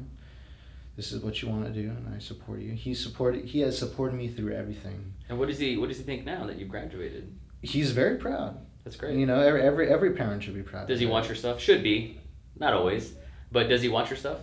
[0.96, 2.74] this is what you want to do, and I support you.
[2.74, 3.46] He supported.
[3.46, 5.14] He has supported me through everything.
[5.30, 7.34] And what does he What does he think now that you've graduated?
[7.62, 8.58] He's very proud.
[8.84, 9.16] That's great.
[9.16, 10.88] You know, every every every parent should be proud.
[10.88, 11.60] Does he watch your stuff?
[11.60, 12.20] Should be,
[12.58, 13.14] not always,
[13.52, 14.40] but does he watch your stuff?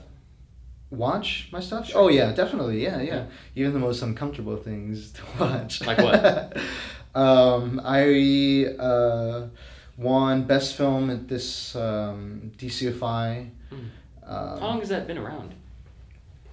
[0.90, 1.88] watch my stuff?
[1.88, 2.02] Sure.
[2.02, 2.82] Oh yeah, definitely.
[2.82, 3.24] Yeah, yeah, Yeah.
[3.54, 5.80] Even the most uncomfortable things to watch.
[5.82, 6.56] Like what?
[7.14, 9.48] um, I uh,
[9.96, 13.50] won best film at this um, DCFI.
[13.68, 13.76] Hmm.
[14.24, 15.54] Um, How long has that been around?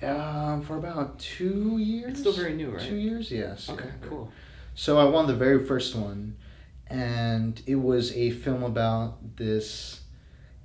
[0.02, 2.12] Um, for about two years.
[2.12, 2.82] It's still very new, right?
[2.82, 3.70] Two years, yes.
[3.70, 4.08] Okay, yeah.
[4.08, 4.32] cool.
[4.76, 6.38] So I won the very first one,
[6.86, 10.02] and it was a film about this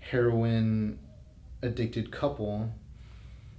[0.01, 0.99] heroin
[1.63, 2.71] addicted couple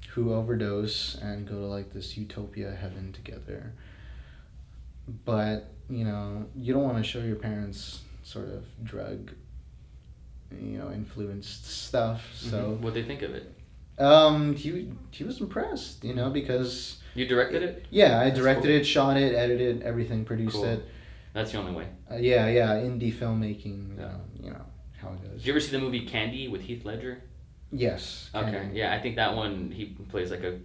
[0.09, 3.73] who overdose and go to like this utopia heaven together.
[5.25, 9.31] But you know, you don't want to show your parents sort of drug,
[10.51, 12.29] you know, influenced stuff.
[12.36, 13.51] So what they think of it?
[13.99, 17.86] Um, he he was impressed, you know, because You directed it.
[17.89, 18.71] yeah, I That's directed cool.
[18.82, 20.65] it, shot it, edited everything, produced Cool.
[20.65, 20.86] it.
[21.34, 21.88] That's the only way.
[22.12, 23.97] Uh, yeah, yeah, indie filmmaking.
[23.97, 24.06] Yeah.
[24.06, 24.65] Uh, you know
[25.01, 25.38] how it goes.
[25.39, 27.21] Did you ever see the movie Candy with Heath Ledger?
[27.71, 28.29] Yes.
[28.36, 28.77] Okay, Candy.
[28.79, 30.60] yeah, I think that one he plays like a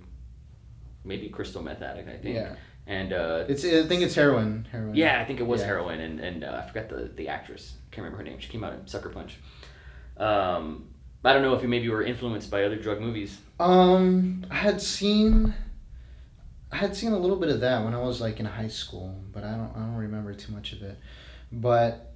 [1.05, 2.09] maybe crystal meth addict.
[2.09, 2.35] I think.
[2.37, 2.55] Yeah.
[2.87, 3.65] And uh, It's.
[3.65, 4.67] I think it's heroin.
[4.73, 4.95] Heroin.
[4.95, 5.67] yeah, I think it was Yeah.
[5.69, 7.75] heroin, and and uh, I forgot the the actress.
[7.77, 8.39] I can't remember her name.
[8.41, 9.37] She came out in Sucker Punch.
[10.17, 10.89] Um,
[11.25, 13.39] I don't know if you maybe were influenced by other drug movies.
[13.61, 15.53] Um, I had seen.
[16.71, 19.15] I had seen a little bit of that when I was like in high school,
[19.33, 19.73] but I don't.
[19.75, 20.99] I don't remember too much of it.
[21.51, 22.13] But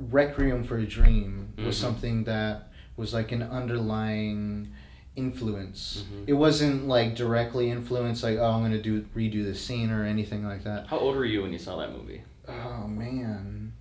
[0.00, 1.80] Requiem for a Dream was Mhm.
[1.80, 4.68] something that was like an underlying
[5.16, 6.04] influence.
[6.12, 6.24] Mhm.
[6.26, 10.44] It wasn't like directly influenced, like oh, I'm gonna do redo the scene or anything
[10.44, 10.88] like that.
[10.88, 12.22] How old were you when you saw that movie?
[12.48, 13.72] Oh man,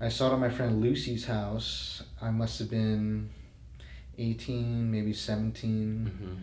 [0.00, 2.02] I saw it at my friend Lucy's house.
[2.22, 3.30] I must have been
[4.18, 6.34] eighteen, maybe 17 hmm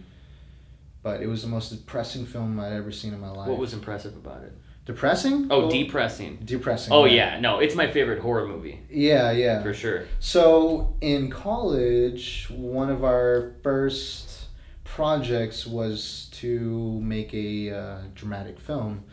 [1.02, 3.48] But it was the most depressing film I'd ever seen in my life.
[3.48, 4.54] What was impressive about it?
[4.86, 5.48] depressing?
[5.52, 6.40] Oh, Well, depressing.
[6.44, 6.92] depressing.
[6.94, 9.62] Oh yeah, no, it's my favorite horror movie Yeah, yeah.
[9.62, 10.06] for sure.
[10.20, 14.48] So in college, one of our first
[14.86, 19.04] projects was to make a uh, dramatic film,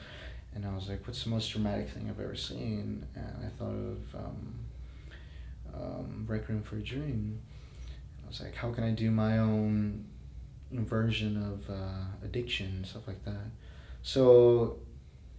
[0.54, 3.74] and I was like, "What's the most dramatic thing I've ever seen?" And I thought
[3.74, 4.54] of um,
[5.80, 7.40] um, Requiem for a Dream.
[8.24, 10.06] I was like, "How can I do my own
[10.72, 13.50] version of uh, addiction stuff like that?"
[14.02, 14.78] So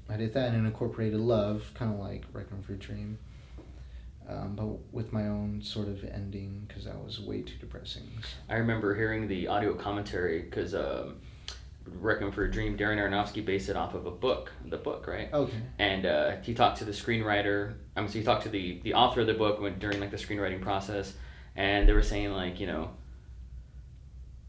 [0.09, 3.19] I did that and incorporated love, kind of like Requiem for a Dream
[4.29, 8.09] um, but with my own sort of ending because that was way too depressing.
[8.49, 11.17] I remember hearing the audio commentary because um,
[11.99, 15.31] Requiem for a Dream, Darren Aronofsky based it off of a book, the book, right?
[15.33, 15.57] Okay.
[15.79, 17.75] And uh, he talked to the screenwriter.
[17.95, 20.11] I mean, so he talked to the the author of the book when, during like
[20.11, 21.13] the screenwriting process,
[21.55, 22.91] and they were saying like you know.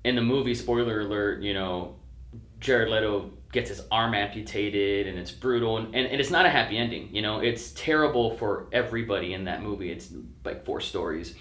[0.05, 1.97] In the movie, spoiler alert, you know,
[2.61, 6.51] Jared Leto gets his arm amputated and it's brutal and, and, and it's not a
[6.51, 10.13] happy ending you know it's terrible for everybody in that movie it's
[10.45, 11.35] like four stories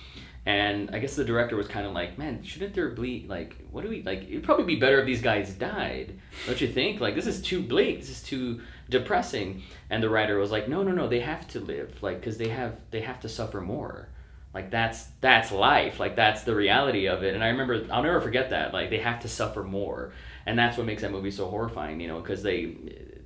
[0.48, 3.84] and i guess the director was kind of like man shouldn't there be like what
[3.84, 7.02] do we like it'd probably be better if these guys died don't you think?
[7.02, 9.64] Like this is too bleak this is too depressing.
[9.90, 12.50] And the writer was like no no no they have to live like because they
[12.50, 14.10] have they have to suffer more.
[14.54, 17.34] Like that's that's life like that's the reality of it.
[17.34, 20.14] And i remember i'll never forget that like they have to suffer more.
[20.46, 22.78] And that's what makes that movie so horrifying you know because they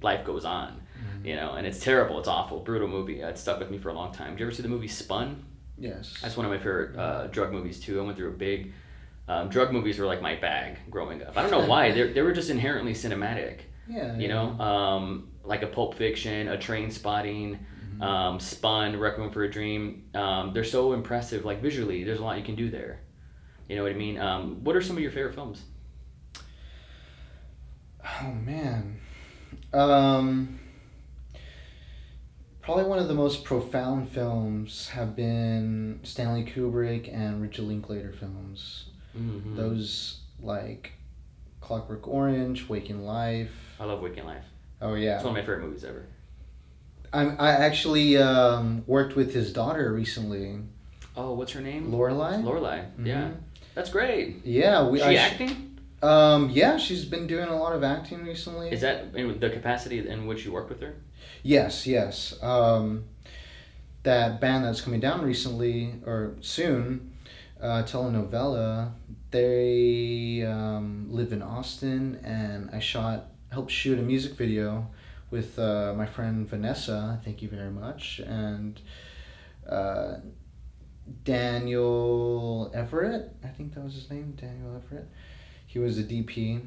[0.02, 1.28] life goes on mm-hmm.
[1.28, 3.94] you know and it's terrible it's awful brutal movie it stuck with me for a
[3.94, 4.32] long time.
[4.32, 5.44] Did you ever see the movie spun
[5.82, 6.16] Yes.
[6.22, 8.72] that's one of my favorite uh, drug movies too i went through a big
[9.28, 12.22] um, drug movies were like my bag growing up i don't know why they they
[12.22, 14.16] were just inherently cinematic yeah.
[14.18, 17.60] you know um, like a pulp fiction a Trainspotting
[17.92, 18.04] Mm-hmm.
[18.04, 22.38] um, spun requiem for a dream um, they're so impressive like visually there's a lot
[22.38, 23.02] you can do there
[23.68, 25.64] you know what i mean um, what are some of your favorite films
[28.24, 29.00] Oh man.
[29.74, 30.60] Um.
[32.62, 38.86] Probably one of the most profound films have been Stanley Kubrick and Richard Linklater films.
[39.18, 39.56] mm-hmm.
[39.56, 40.92] Those like
[41.60, 43.52] Clockwork Orange, Waking Life.
[43.80, 44.44] i love waking life
[44.82, 46.06] Oh yeah, it's one of my favorite movies ever
[47.14, 50.60] I'm, I actually um, worked with his daughter recently,
[51.18, 52.38] oh what's her name Lorelei.
[52.38, 53.36] lorelei yeah Mhm.
[53.76, 54.98] that's great Yeah, we.
[55.00, 58.72] she I acting Um, yeah, she's been doing a lot of acting recently.
[58.72, 60.96] is that in the capacity in which you work with her
[61.44, 62.42] Yes, yes.
[62.42, 63.06] Um,
[64.04, 67.14] that band that's coming down recently or soon,
[67.62, 68.92] uh, telenovela.
[69.32, 74.88] They um, live in Austin, and I shot, helped shoot a music video
[75.30, 77.22] with uh, my friend Vanessa.
[77.24, 78.80] Thank you very much, and
[79.70, 80.16] uh,
[81.24, 83.36] Daniel Everett.
[83.44, 85.08] I think that was his name, Daniel Everett.
[85.68, 86.62] he was a DP,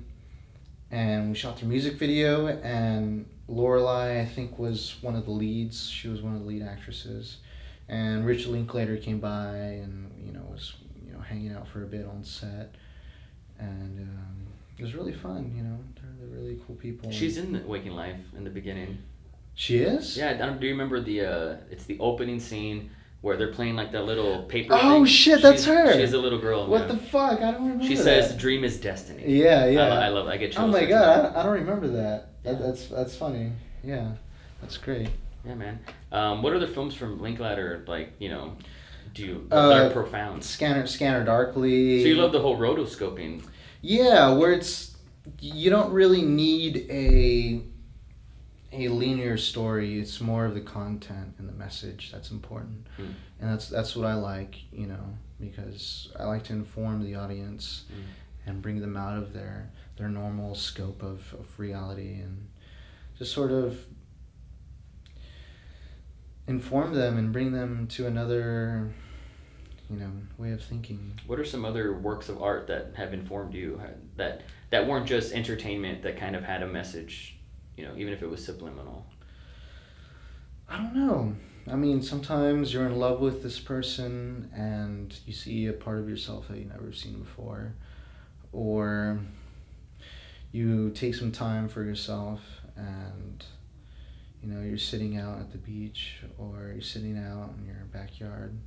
[0.90, 2.46] and we shot their music video.
[2.46, 5.88] And Lorelei, I think, was one of the leads.
[5.88, 7.38] She was one of the lead actresses,
[7.88, 10.74] and Richard Linklater came by and you know was
[11.06, 12.74] you know hanging out for a bit on set,
[13.58, 14.46] and um,
[14.78, 15.52] it was really fun.
[15.56, 17.10] You know, they're, they're really cool people.
[17.10, 18.98] She's in the Waking Life in the beginning.
[19.54, 20.16] She is.
[20.16, 21.20] Yeah, do you remember the?
[21.20, 22.90] Uh, it's the opening scene
[23.24, 24.74] where they're playing like that little paper.
[24.74, 25.06] Oh, thing.
[25.06, 25.92] shit, that's She's- her.
[25.94, 26.66] She's a little girl.
[26.66, 27.40] What the fuck?
[27.40, 27.84] I don't remember.
[27.84, 28.02] She that.
[28.04, 29.94] says, "Dream is destiny." Yeah, yeah.
[29.94, 30.28] I, I love.
[30.28, 30.64] I get chills.
[30.64, 31.34] Oh my god.
[31.34, 32.42] I, I don't remember that.
[32.42, 32.60] that.
[32.60, 33.52] That's that's funny.
[33.82, 34.12] Yeah,
[34.60, 35.08] that's great.
[35.46, 35.78] Yeah, man.
[36.12, 38.56] Um, what other films from Linklater like you know?
[39.14, 40.44] Do you uh, are profound?
[40.44, 42.02] Scanner Scanner Darkly.
[42.02, 43.42] So you love the whole rotoscoping.
[43.80, 44.96] Yeah, where it's
[45.40, 47.62] you don't really need a
[48.80, 49.98] a linear story.
[49.98, 53.14] It's more of the content and the message that's important, Mm.
[53.40, 54.56] and that's that's what I like.
[54.72, 58.02] You know, because I like to inform the audience Mm.
[58.46, 62.48] and bring them out of their their normal scope of, of reality and
[63.18, 63.78] just sort of
[66.46, 68.92] inform them and bring them to another
[69.90, 73.54] you know way of thinking What are some other works of art that have informed
[73.54, 73.80] you
[74.16, 77.33] that that weren't just entertainment that kind of had a message,
[77.76, 79.06] you know, even if it was subliminal?
[80.68, 81.34] I don't know.
[81.70, 86.08] I mean, sometimes you're in love with this person and you see a part of
[86.08, 87.74] yourself that you've never seen before.
[88.52, 89.20] Or
[90.52, 92.40] you take some time for yourself
[92.76, 93.44] and,
[94.42, 98.58] you know, you're sitting out at the beach or you're sitting out in your backyard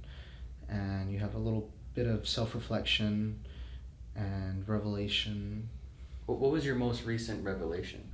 [0.70, 3.40] and you have a little bit of self reflection
[4.16, 5.70] and revelation.
[6.26, 8.07] What was your most recent revelation?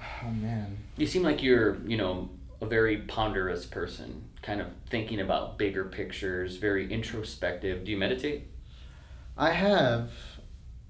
[0.00, 0.78] Oh, man.
[0.96, 2.30] You seem like you're, you know,
[2.60, 7.84] a very ponderous person, kind of thinking about bigger pictures, very introspective.
[7.84, 8.48] Do you meditate?
[9.36, 10.10] I have.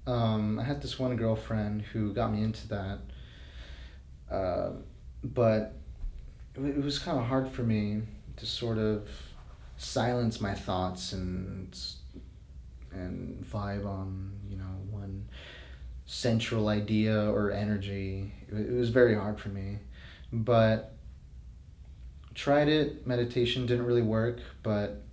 [0.07, 2.99] Um, I had this one girlfriend who got me into that,
[4.31, 4.71] uh,
[5.23, 5.75] but
[6.55, 8.01] it, it was kind of hard for me
[8.37, 9.07] to sort of
[9.77, 11.77] silence my thoughts and
[12.91, 15.25] and vibe on you know one
[16.11, 18.33] central idea or energy.
[18.47, 19.77] It, was very hard for me,
[20.33, 20.95] but
[22.33, 23.05] tried it.
[23.05, 25.03] Meditation didn't really work, but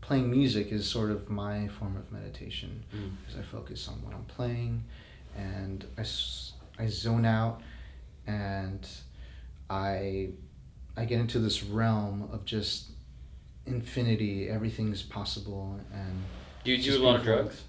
[0.00, 3.12] playing music is sort of my form of meditation Mm.
[3.20, 4.82] because I focus on what I'm playing
[5.36, 6.04] and I,
[6.82, 7.60] I zone out
[8.26, 8.84] and
[9.68, 10.30] I
[10.96, 12.88] I get into this realm of just
[13.66, 16.24] infinity everything's possible and
[16.64, 17.62] Do you do a lot of drugs?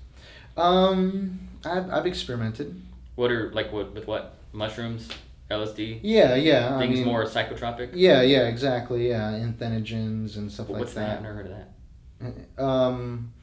[0.57, 2.81] um I've, I've experimented
[3.15, 5.09] What are like what with what mushrooms,
[5.49, 7.91] LSD, yeah yeah I things mean, more psychotropic?
[7.93, 11.09] yeah yeah exactly yeah entheogens and stuff Wh- like What's that?
[11.09, 12.63] I've that never heard of that.
[12.63, 13.33] um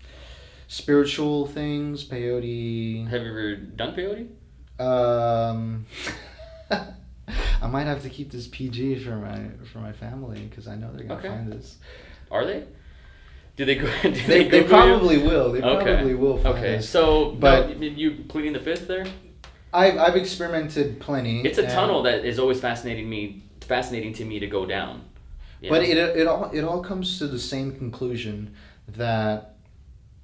[0.69, 4.29] spiritual things peyote Have you ever done peyote?
[4.81, 5.87] Um,
[6.71, 10.93] I might have to keep this PG for my for my family because I know
[10.93, 11.29] they're gonna Okay.
[11.29, 11.79] find this.
[12.31, 12.65] Are they?
[13.59, 13.87] Do they go?
[14.03, 14.65] Do They, they, they Google you?
[14.69, 15.53] probably will.
[15.53, 15.85] They Okay.
[15.97, 16.89] probably will Okay, this.
[16.89, 19.05] so But- but you pleading the fifth there?
[19.75, 21.43] I've I've experimented plenty.
[21.43, 25.03] It's a tunnel that is always fascinating me, fascinating to me to go down.
[25.61, 25.89] But know?
[25.91, 28.55] it it all it all comes to the same conclusion
[28.97, 29.57] that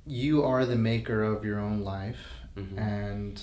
[0.06, 2.22] you are the maker of your own life,
[2.56, 2.78] Mhm.
[2.78, 3.42] and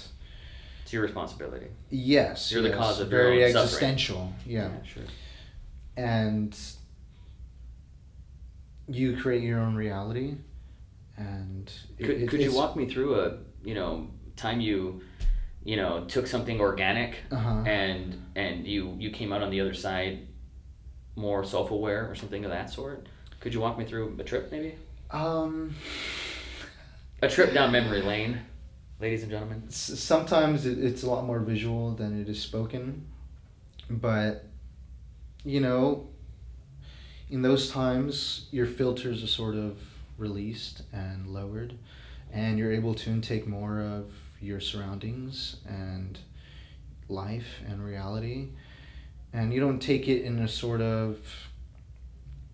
[0.84, 1.68] it's your responsibility.
[1.90, 4.34] yes, You're the cause of your very existential.
[4.48, 4.70] Yeah.
[4.86, 5.04] sure.
[5.98, 6.58] and
[8.96, 10.36] you create your own reality
[11.18, 15.02] and it- Could, it- could you walk me through a you know time you
[15.64, 17.62] you know took something organic uh-huh.
[17.68, 20.28] and and you you came out on the other side
[21.16, 23.08] more self-aware or something of that sort?
[23.42, 24.76] Could you walk me through a trip maybe?
[25.12, 25.76] um
[27.22, 28.40] A trip down memory lane,
[29.00, 29.64] ladies and gentlemen.
[29.68, 33.06] s- sometimes it, it's a lot more visual than it is spoken
[33.90, 34.46] but
[35.44, 36.08] you know
[37.32, 39.78] in those times your filters are sort of
[40.18, 41.74] released and lowered
[42.32, 46.20] and you're able to intake more of your surroundings and
[47.10, 48.50] life and reality.
[49.34, 51.18] And you don't take it in a sort of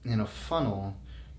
[0.05, 0.95] in a funnel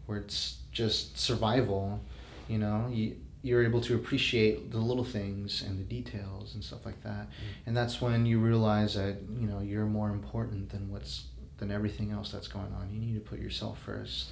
[0.07, 2.01] where it's just survival
[2.49, 2.89] you know?
[2.91, 7.29] You, you're able to appreciate the little things and the details and stuff like that.
[7.29, 7.67] Mm.
[7.67, 11.27] And that's when you realize that you know you're more important than what's
[11.59, 12.91] than everything else that's going on.
[12.93, 14.31] You need to put yourself first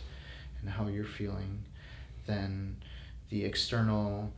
[0.61, 1.65] and how you're feeling
[2.27, 2.77] than
[3.31, 4.33] the external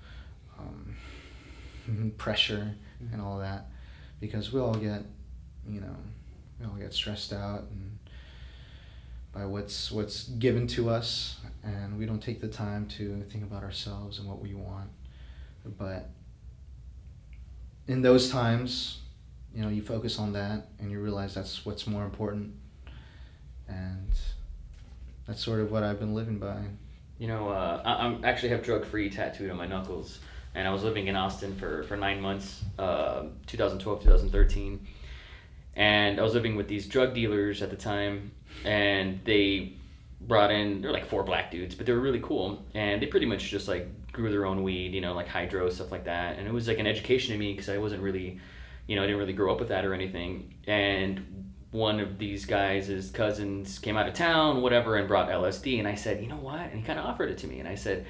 [0.59, 2.75] um, pressure
[3.13, 3.67] and all that.
[4.21, 5.03] Because we all get
[5.69, 5.97] you know
[6.59, 7.99] we all get stressed out and
[9.33, 11.41] by what's what's given to us.
[11.63, 14.91] And we don't take the time to think about ourselves and what we want.
[15.65, 16.09] But
[17.87, 18.99] in those times,
[19.55, 22.55] you know, you focus on that and you realize that's what's more important.
[23.69, 24.11] And
[25.27, 26.59] that's sort of what I've been living by.
[27.19, 30.21] You know, uh, I I'm actually have drug free tattooed on my knuckles,
[30.55, 34.87] and I was living in Austin for, for nine months, uh, 2012, 2013.
[35.75, 38.33] And I was living with these drug dealers at the time,
[38.65, 39.75] and they
[40.21, 42.65] brought in, they're like four black dudes, but they were really cool.
[42.75, 45.93] And they pretty much just like grew their own weed, you know, like hydro, stuff
[45.93, 46.39] like that.
[46.39, 48.41] And it was like an education to me because I wasn't really,
[48.87, 50.55] you know, I didn't really grow up with that or anything.
[50.67, 55.79] And one of these guys, cousins, came out of town, whatever, and brought LSD.
[55.79, 56.61] And I said, you know what?
[56.61, 57.59] And he kind of offered it to me.
[57.61, 58.07] And I said,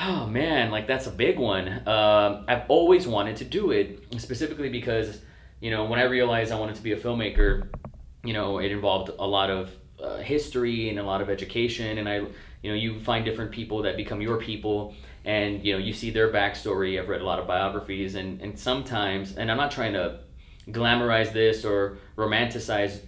[0.00, 1.68] oh man, like that's a big one.
[1.86, 5.20] Um, I've always wanted to do it, specifically because,
[5.60, 7.68] you know, when I realized I wanted to be a filmmaker,
[8.24, 9.70] you know, it involved a lot of
[10.02, 11.98] uh, history and a lot of education.
[11.98, 12.16] And I,
[12.62, 16.10] you know, you find different people that become your people and, you know, you see
[16.10, 17.00] their backstory.
[17.00, 20.20] I've read a lot of biographies and, and sometimes, and I'm not trying to
[20.68, 23.00] glamorize this or romanticize,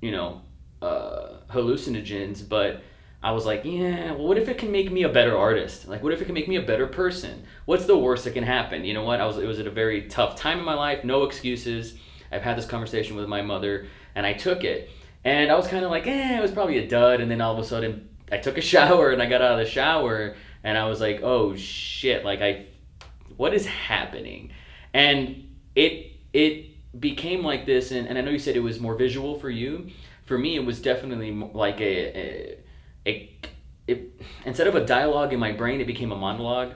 [0.00, 0.42] you know,
[0.82, 2.82] uh, hallucinogens, but
[3.22, 5.88] I was like, yeah, well, what if it can make me a better artist?
[5.88, 7.44] Like, what if it can make me a better person?
[7.64, 8.84] What's the worst that can happen?
[8.84, 9.20] You know what?
[9.20, 11.94] I was, it was at a very tough time in my life, no excuses.
[12.30, 14.90] I've had this conversation with my mother, and I took it.
[15.24, 17.20] And I was kind of like, eh, it was probably a dud.
[17.20, 19.58] And then all of a sudden, I took a shower and I got out of
[19.58, 22.66] the shower, and I was like, oh shit, like I,
[23.36, 24.52] what is happening?
[24.94, 28.94] And it, it became like this, and, and I know you said it was more
[28.94, 29.90] visual for you.
[30.24, 32.58] For me, it was definitely like a, a,
[33.06, 33.30] a
[33.86, 36.74] it, instead of a dialogue in my brain, it became a monologue,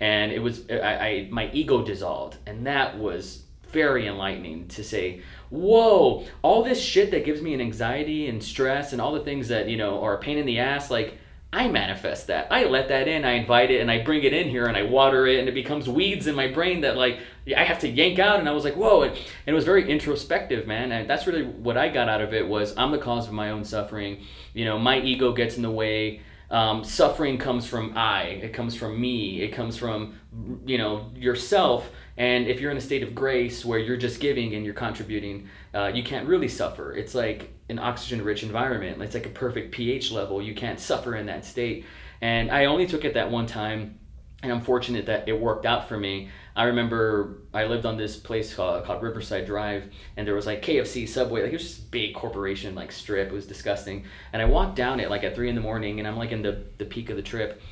[0.00, 5.22] and it was I, I my ego dissolved, and that was very enlightening to say,
[5.50, 9.48] whoa, all this shit that gives me an anxiety and stress and all the things
[9.48, 11.18] that you know are a pain in the ass, like
[11.54, 12.46] I manifest that.
[12.50, 14.84] I let that in, I invite it, and I bring it in here and I
[14.84, 17.20] water it, and it becomes weeds in my brain that, like,
[17.54, 18.40] I have to yank out.
[18.40, 19.02] And I was like, whoa.
[19.02, 20.92] And, it was very introspective, man.
[20.92, 23.50] And that's really what I got out of it was I'm the cause of my
[23.50, 24.24] own suffering.
[24.54, 26.22] You know, my ego gets in the way.
[26.50, 30.18] Um, suffering comes from I, it comes from me, it comes from,
[30.66, 31.90] you know, yourself.
[32.16, 35.48] And if you're in a state of grace where you're just giving and you're contributing,
[35.74, 36.92] uh, you can't really suffer.
[36.92, 39.00] It's like an oxygen rich environment.
[39.02, 40.42] It's like a perfect pH level.
[40.42, 41.86] You can't suffer in that state.
[42.20, 43.98] And I only took it that one time.
[44.42, 46.28] And I'm fortunate that it worked out for me.
[46.54, 49.84] I remember I lived on this place called, called Riverside Drive,
[50.16, 53.28] and there was like KFC, Subway, like it was just big corporation like strip.
[53.28, 54.04] It was disgusting.
[54.32, 56.42] And I walked down it like at three in the morning, and I'm like in
[56.42, 57.62] the the peak of the trip,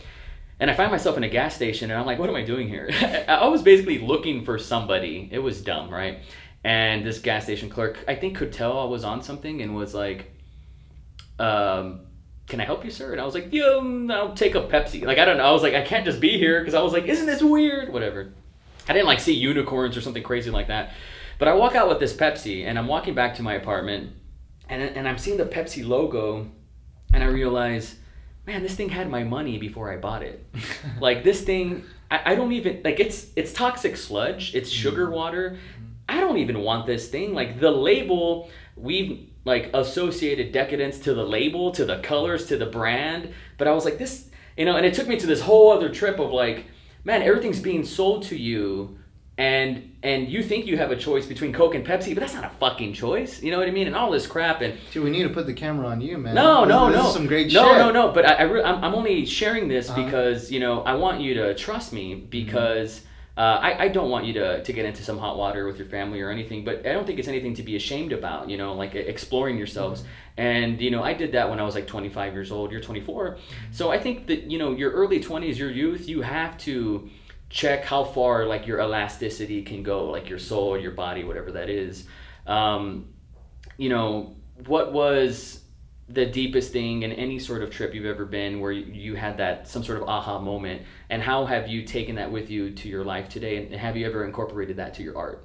[0.60, 2.68] and I find myself in a gas station, and I'm like, what am I doing
[2.68, 2.90] here?
[3.28, 5.28] I was basically looking for somebody.
[5.32, 6.18] It was dumb, right?
[6.62, 9.94] And this gas station clerk, I think, could tell I was on something, and was
[9.94, 10.30] like,
[11.38, 12.02] um,
[12.46, 13.12] can I help you, sir?
[13.12, 15.04] And I was like, yeah, I'll take a Pepsi.
[15.04, 15.44] Like, I don't know.
[15.44, 17.92] I was like, I can't just be here because I was like, isn't this weird?
[17.92, 18.32] Whatever.
[18.88, 20.92] I didn't like see unicorns or something crazy like that.
[21.38, 24.12] But I walk out with this Pepsi and I'm walking back to my apartment
[24.68, 26.50] and, and I'm seeing the Pepsi logo
[27.12, 27.96] and I realize,
[28.46, 30.44] man, this thing had my money before I bought it.
[31.00, 34.54] like this thing, I, I don't even, like it's, it's toxic sludge.
[34.54, 35.14] It's sugar mm-hmm.
[35.14, 35.58] water.
[36.08, 37.34] I don't even want this thing.
[37.34, 42.66] Like the label, we've like associated decadence to the label, to the colors, to the
[42.66, 43.32] brand.
[43.58, 45.88] But I was like, this, you know, and it took me to this whole other
[45.88, 46.66] trip of like,
[47.04, 48.98] man, everything's being sold to you
[49.40, 52.44] and and you think you have a choice between Coke and Pepsi, but that's not
[52.44, 53.42] a fucking choice.
[53.42, 53.86] You know what I mean?
[53.86, 56.34] And all this crap and Dude, we need to put the camera on you, man.
[56.34, 57.08] No, no, this no.
[57.08, 57.78] Is some great no, shit.
[57.78, 60.04] No, no, But I, I re- I'm, I'm only sharing this Uh-huh.
[60.04, 63.02] because you know I want you to trust me because.
[63.36, 65.86] Uh, I, I don't want you to, to get into some hot water with your
[65.86, 68.74] family or anything, but I don't think it's anything to be ashamed about, you know,
[68.74, 70.04] like exploring yourselves.
[70.36, 72.70] And, you know, I did that when I was like 25 years old.
[72.70, 73.38] You're 24.
[73.70, 77.08] So I think that, you know, your early 20s, your youth, you have to
[77.50, 81.68] check how far like your elasticity can go, like your soul, your body, whatever that
[81.68, 82.06] is.
[82.46, 83.12] Um,
[83.76, 84.36] you know,
[84.66, 85.60] what was
[86.08, 89.68] the deepest thing in any sort of trip you've ever been where you, had that
[89.68, 90.82] some sort of aha moment?
[91.08, 93.56] And how have you taken that with you to your life today?
[93.56, 95.44] And have you ever incorporated that to your art?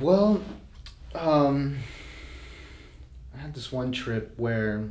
[0.00, 0.42] Well,
[1.14, 1.78] um,
[3.34, 4.88] I had this one trip where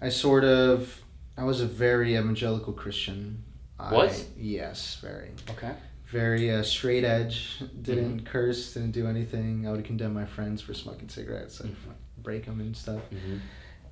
[0.00, 1.00] I sort of
[1.38, 3.44] I was a very evangelical Christian.
[3.78, 4.26] I, Was?
[4.36, 5.72] yes, very okay
[6.10, 7.62] very uh, straight edge.
[7.82, 8.26] Didn't Mm-hmm.
[8.26, 8.72] curse.
[8.72, 9.68] Didn't do anything.
[9.68, 11.92] I would condemn my friends for smoking cigarettes and Mhm.
[12.22, 13.02] break them and stuff.
[13.10, 13.36] mm-hmm.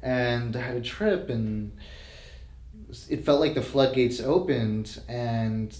[0.03, 1.77] And I had a trip and
[3.11, 5.77] it felt like the floodgates opened and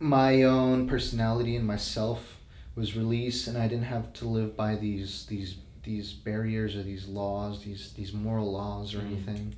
[0.00, 2.40] my own personality and myself
[2.74, 7.06] was released and I didn't have to live by these these these barriers or these
[7.06, 9.06] laws, these these moral laws or Mhm.
[9.06, 9.54] anything.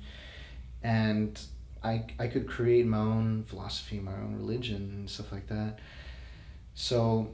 [0.87, 1.39] And
[1.83, 5.79] I I could create my own philosophy, my own religion, and stuff like that.
[6.75, 7.31] So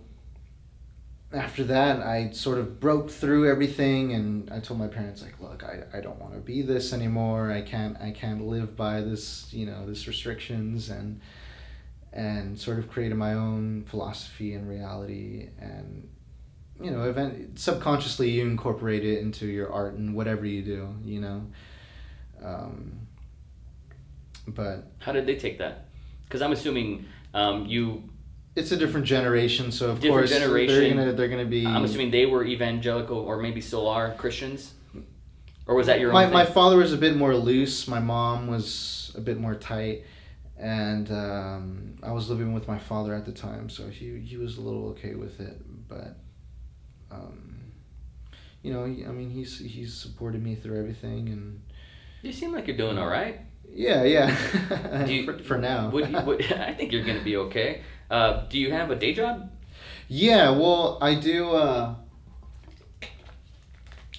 [1.32, 5.64] after that, I sort of broke through everything, and I told my parents like, "Look,
[5.64, 7.51] I, I don't want to be this anymore.
[7.51, 11.22] I can't I can't live by this you know this restrictions and."
[12.16, 16.08] and sort of created my own philosophy and reality and
[16.80, 21.20] you know event subconsciously you incorporate it into your art and whatever you do you
[21.20, 21.43] know
[22.43, 22.99] um,
[24.48, 25.86] but how did they take that?
[26.24, 28.04] Because i'm assuming um, you
[28.56, 30.76] it's a different generation so of course generation.
[30.76, 34.74] they're gonna they're gonna be i'm assuming they were evangelical or maybe still are christians?
[35.66, 37.88] Or was that your my, own my father was a bit more loose.
[37.88, 40.04] My mom was a bit more tight.
[40.58, 44.58] And um, I was living with my father at the time, so he he was
[44.58, 45.58] a little okay with it.
[45.89, 46.18] But,
[47.12, 47.56] um,
[48.62, 51.62] you know, I mean, he's he's supported me through everything, and
[52.22, 53.41] you seem like you're doing all right
[53.74, 55.05] yeah, yeah.
[55.07, 55.89] You- for, for now.
[55.89, 57.82] Would you, would, I think you're going to be okay.
[58.09, 59.49] Uh, do you have a day job?
[60.07, 61.51] yeah, well, I do.
[61.51, 61.95] Uh,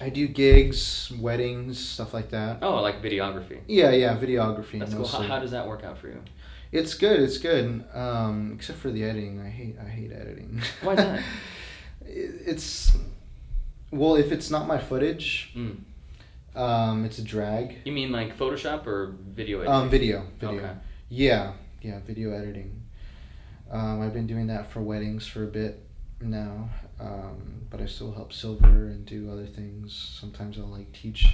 [0.01, 2.59] I do gigs, weddings, stuff like that.
[2.61, 3.61] Oh, like videography.
[3.67, 4.79] Yeah, yeah, videography.
[4.79, 5.07] That's cool.
[5.07, 6.21] How, how does that work out for you?
[6.73, 7.21] It's good.
[7.21, 7.85] It's good.
[7.93, 9.77] Um, except for the editing, I hate.
[9.81, 10.61] I hate editing.
[10.81, 11.19] Why not?
[12.05, 12.95] It's
[13.91, 15.77] well, if it's not my footage, Mm.
[16.55, 17.77] Um, it's a drag.
[17.85, 19.73] You mean like Photoshop or video editing?
[19.73, 20.57] Um, video, video.
[20.57, 20.73] Okay.
[21.09, 22.81] Yeah, yeah, video editing.
[23.69, 25.81] Um, I've been doing that for weddings for a bit
[26.21, 29.93] now, um, but I still help Silver and do other things.
[30.19, 31.27] Sometimes I'll like teach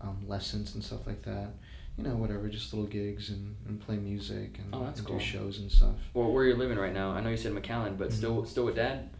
[0.00, 1.50] um, lessons and stuff like that.
[1.96, 5.18] You know, whatever, just little gigs and, and play music and, Oh, that's and cool.
[5.18, 5.94] do shows and stuff.
[6.12, 7.12] Well, where you're living right now?
[7.12, 8.16] I know you said McAllen, but Mm-hmm.
[8.16, 9.10] still, still with dad.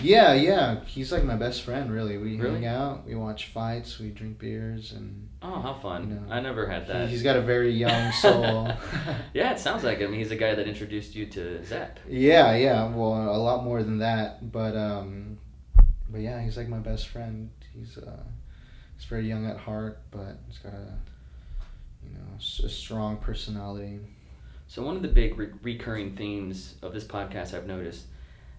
[0.00, 1.90] Yeah, yeah, he's like my best friend.
[1.92, 2.54] Really, we Really?
[2.60, 6.22] hang out, we watch fights, we drink beers, and Oh, how fun!
[6.28, 6.32] No.
[6.32, 7.08] I never had that.
[7.08, 8.70] he's got a very young soul.
[9.34, 10.12] yeah, it sounds like him.
[10.12, 11.98] He's the guy that introduced you to Zep.
[12.08, 12.94] Yeah, yeah.
[12.94, 15.38] Well, a lot more than that, but um,
[16.08, 17.50] but yeah, he's like my best friend.
[17.74, 18.22] He's uh,
[18.96, 20.94] he's very young at heart, but he's got a,
[22.10, 24.00] you know, a strong personality.
[24.66, 28.06] So one of the big re- recurring themes of this podcast I've noticed,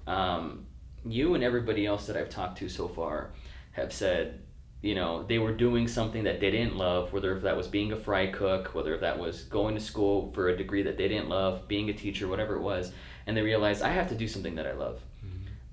[0.07, 0.65] um,
[1.05, 3.31] you and everybody else that I've talked to so far
[3.71, 4.41] have said,
[4.81, 7.91] you know, they were doing something that they didn't love, whether if that was being
[7.91, 11.07] a fry cook, whether if that was going to school for a degree that they
[11.07, 12.91] didn't love, being a teacher, whatever it was,
[13.27, 14.99] and they realized I have to do something that I love,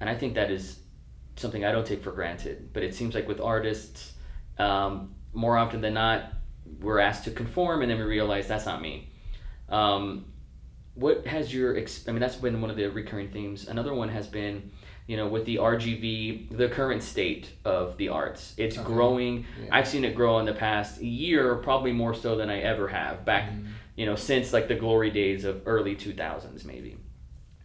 [0.01, 0.81] and I think that is
[1.37, 2.71] something I don't take for granted.
[2.73, 4.13] But it seems like with artists,
[4.59, 6.33] um, more often than not,
[6.81, 9.09] we're asked to conform, and then we realize that's not me.
[9.69, 10.27] Um,
[10.95, 13.69] what has your I mean that's been one of the recurring themes.
[13.69, 14.71] Another one has been,
[15.07, 18.55] you know, with the RGV, the current state of the arts.
[18.57, 19.45] It's growing.
[19.63, 19.69] Yeah.
[19.77, 23.25] I've seen it grow in the past year, probably more so than I ever have
[23.25, 23.67] back, Mhm.
[23.97, 26.97] you know, since like the glory days of early 2000s maybe.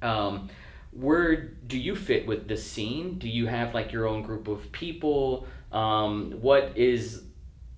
[0.03, 0.49] Um,
[0.91, 3.17] where do you fit with the scene?
[3.17, 5.47] Do you have like your own group of people?
[5.71, 7.23] Um, what is,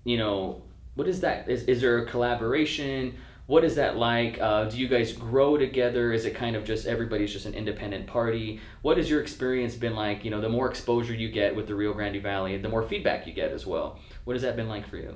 [0.03, 0.63] you know,
[0.95, 1.49] what is that?
[1.49, 3.15] Is, is there a collaboration?
[3.47, 4.39] What is that like?
[4.41, 6.11] Uh, do you guys grow together?
[6.11, 8.59] Is it kind of just everybody's just an independent party?
[8.81, 10.25] What has your experience been like?
[10.25, 13.27] You know, the more exposure you get with the Rio Grande Valley, the more feedback
[13.27, 13.99] you get as well.
[14.23, 15.13] What has that been like for you?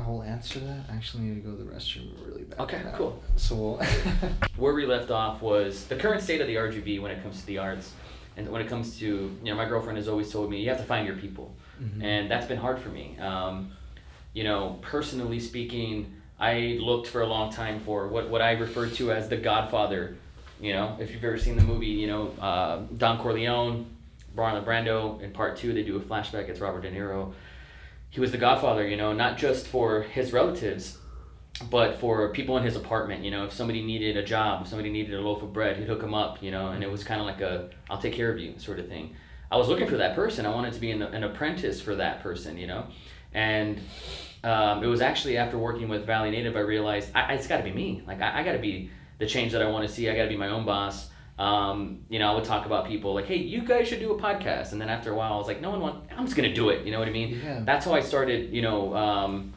[0.00, 0.84] I will answer that.
[0.90, 2.60] I actually need to go to the restroom really bad.
[2.60, 2.92] Okay, now.
[2.96, 3.22] cool.
[3.36, 3.82] So we'll
[4.56, 7.46] where we left off was the current state of the RGV when it comes to
[7.46, 7.92] the arts,
[8.36, 10.78] and when it comes to you know my girlfriend has always told me you have
[10.78, 12.02] to find your people, Mhm.
[12.02, 13.16] and that's been hard for me.
[13.18, 13.72] Um,
[14.32, 18.88] you know, personally speaking, I looked for a long time for what what I refer
[18.88, 20.16] to as the Godfather.
[20.60, 23.86] You know, if you've ever seen the movie, you know uh, Don Corleone,
[24.36, 25.20] Marlon Brando.
[25.20, 26.48] In part two, they do a flashback.
[26.48, 27.32] It's Robert De Niro.
[28.10, 28.86] He was the Godfather.
[28.86, 30.98] You know, not just for his relatives,
[31.70, 34.90] but for people in his apartment, you know, if somebody needed a job, if somebody
[34.90, 37.20] needed a loaf of bread, he'd hook them up, you know, and it was kind
[37.20, 39.16] of like a "I'll take care of you" sort of thing.
[39.50, 40.46] I was looking for that person.
[40.46, 42.86] I wanted to be an, an apprentice for that person, you know,
[43.32, 43.80] and
[44.44, 47.62] um, it was actually after working with Valley Native I realized I, it's got to
[47.62, 48.02] be me.
[48.06, 50.08] Like I, I got to be the change that I want to see.
[50.08, 51.10] I got to be my own boss.
[51.38, 54.20] Um, you know, I would talk about people like, "Hey, you guys should do a
[54.20, 56.04] podcast," and then after a while, I was like, "No one want.
[56.16, 57.40] I'm just gonna do it." You know what I mean?
[57.44, 57.60] Yeah.
[57.64, 58.52] That's how I started.
[58.52, 58.94] You know.
[58.94, 59.54] Um,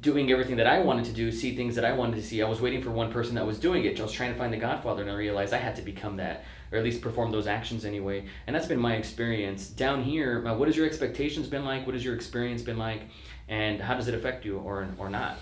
[0.00, 2.42] doing everything that I wanted to do, see things that I wanted to see.
[2.42, 3.98] I was waiting for one person that was doing it.
[3.98, 6.44] I was trying to find the Godfather, and I realized I had to become that,
[6.70, 8.24] or at least perform those actions anyway.
[8.46, 10.46] And that's been my experience down here.
[10.46, 11.86] Uh, what has your expectations been like?
[11.86, 13.02] What has your experience been like?
[13.48, 15.38] And how does it affect you, or or not?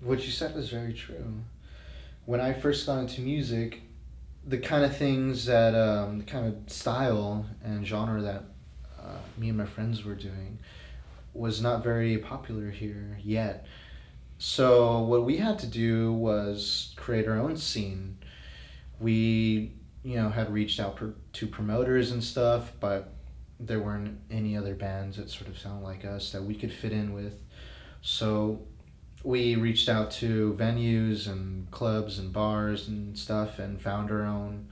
[0.00, 1.34] What you said is very true.
[2.24, 3.82] When I first got into music,
[4.46, 8.44] the kind of things that, um, the kind of style and genre that
[8.98, 10.58] uh, me and my friends were doing
[11.34, 13.66] was not very popular here yet.
[14.38, 18.18] so what we had to do was create our own scene.
[19.00, 19.72] We,
[20.06, 23.12] you know, had reached out per, to promoters and stuff, but
[23.58, 26.92] there weren't any other bands that sort of sound like us that we could fit
[26.92, 27.34] in with.
[28.02, 28.60] So
[29.24, 34.68] we reached out to venues and clubs and bars and stuff and found our own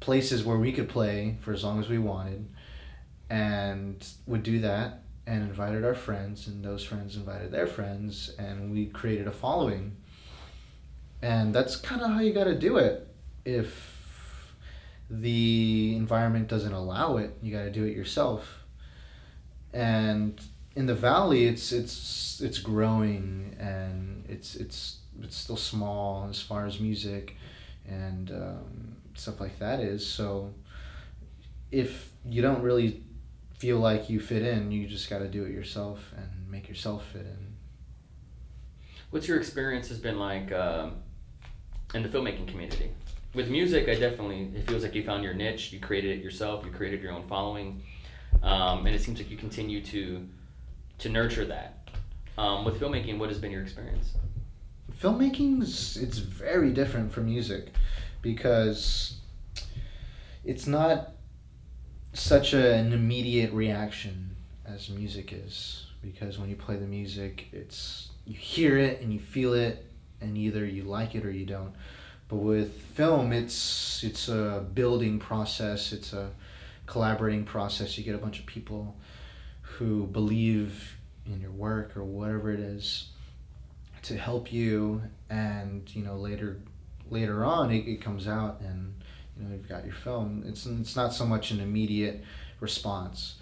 [0.00, 2.46] places where we could play for as long as we wanted
[3.30, 8.70] and would do that and invited our friends and those friends invited their friends and
[8.70, 9.96] we created a following
[11.22, 13.08] and that's kind of how you got to do it
[13.46, 13.91] if
[15.20, 18.64] the environment doesn't allow it you got to do it yourself
[19.72, 20.40] and
[20.74, 26.66] in the valley it's it's it's growing and it's it's it's still small as far
[26.66, 27.36] as music
[27.86, 30.52] and um, stuff like that is so
[31.70, 33.02] if you don't really
[33.62, 37.04] feel like you fit in, you just got to do it yourself and make yourself
[37.12, 37.54] fit in.
[39.10, 40.90] What's your experience has been like uh,
[41.94, 42.90] in the filmmaking community?
[43.34, 45.72] With music, I definitely it feels like you found your niche.
[45.72, 46.64] You created it yourself.
[46.64, 47.82] You created your own following,
[48.42, 50.28] um, and it seems like you continue to
[50.98, 51.88] to nurture that.
[52.36, 54.12] Um, with filmmaking, what has been your experience?
[55.00, 57.72] Filmmaking's it's very different from music
[58.20, 59.16] because
[60.44, 61.12] it's not
[62.12, 68.10] such a, an immediate reaction as music is because when you play the music it's
[68.26, 69.86] you hear it and you feel it
[70.20, 71.72] and either you like it or you don't
[72.32, 76.30] but with film it's it's a building process it's a
[76.92, 77.96] collaborating process.
[77.96, 78.96] You get a bunch of people
[79.62, 83.08] who believe in your work or whatever it is
[84.02, 85.02] to help you.
[85.30, 86.60] And you know later
[87.10, 88.94] later on it, it comes out and
[89.36, 90.44] you know you've got your film.
[90.46, 92.22] It's it's not so much an immediate
[92.60, 93.36] response.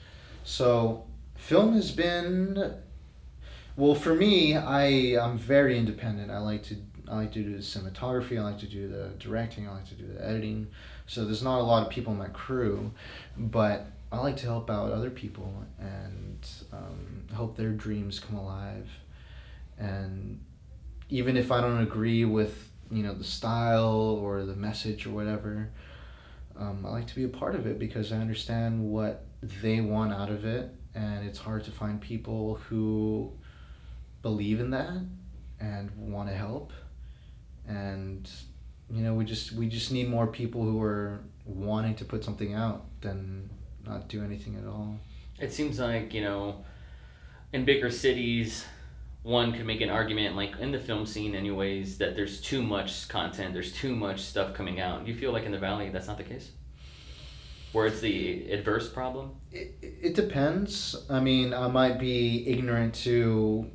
[0.45, 2.74] So film has been
[3.74, 6.30] well for me i i'm very independent.
[6.30, 6.76] I like to
[7.11, 9.94] i like to do the cinematography i like to do the directing i like to
[9.94, 10.66] do the editing.
[11.06, 12.92] So there's not a lot of people in my crew
[13.36, 18.88] but i like to help out other people and um, hope their dreams come alive.
[19.78, 20.40] And
[21.11, 25.70] even if i don't agree with you know the style or the message or whatever
[26.56, 29.26] um, i like to be a part of it because i understand what
[29.62, 33.30] they want out of it and it's hard to find people who
[34.22, 35.02] believe in that
[35.61, 36.72] and want to help
[37.70, 38.28] and
[38.90, 42.54] you know we just we just need more people who are wanting to put something
[42.54, 43.48] out than
[43.86, 44.96] not do anything at all.
[45.38, 46.64] It seems like you know
[47.52, 48.64] in bigger cities
[49.22, 53.06] one could make an argument like in the film scene anyways that there's too much
[53.08, 55.04] content there's too much stuff coming out.
[55.04, 56.50] Do you feel like in the valley that's not the case?
[57.72, 59.36] Where it's the adverse problem?
[59.52, 60.96] It, it depends.
[61.08, 63.70] I mean i might be ignorant to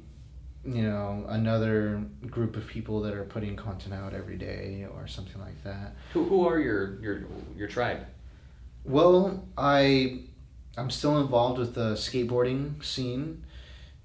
[0.65, 5.39] you know another group of people that are putting content out every day or something
[5.39, 8.05] like that who, who are your your your tribe
[8.83, 10.19] well i
[10.77, 13.43] i'm still involved with the skateboarding scene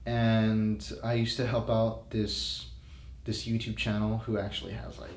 [0.07, 2.67] and I used to help out this
[3.25, 5.11] this YouTube channel who actually has like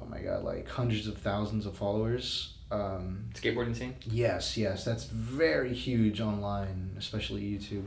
[0.00, 2.54] oh my god like hundreds of thousands of followers.
[2.70, 3.96] Um, Skateboarding scene.
[4.06, 7.84] Yes, yes, that's very huge online, especially YouTube.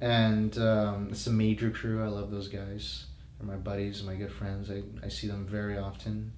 [0.00, 2.04] And um, it's a major crew.
[2.04, 3.06] I love those guys.
[3.38, 4.70] They're my buddies, my good friends.
[4.70, 6.32] I, I see them very often.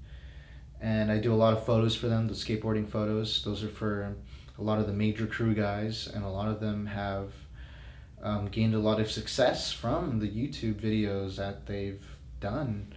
[0.80, 3.42] And I do a lot of photos for them, the skateboarding photos.
[3.42, 4.16] Those are for
[4.58, 7.32] a lot of the major crew guys, and a lot of them have
[8.22, 12.04] um, gained a lot of success from the YouTube videos that they've
[12.40, 12.92] done.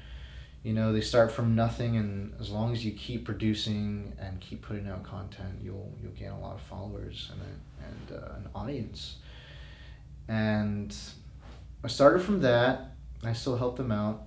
[0.64, 4.62] You know, they start from nothing, and as long as you keep producing and keep
[4.62, 8.48] putting out content, you'll you'll gain a lot of followers and a, and uh, an
[8.54, 9.18] audience.
[10.32, 10.96] And
[11.84, 12.94] I started from that.
[13.22, 14.24] I still help them out,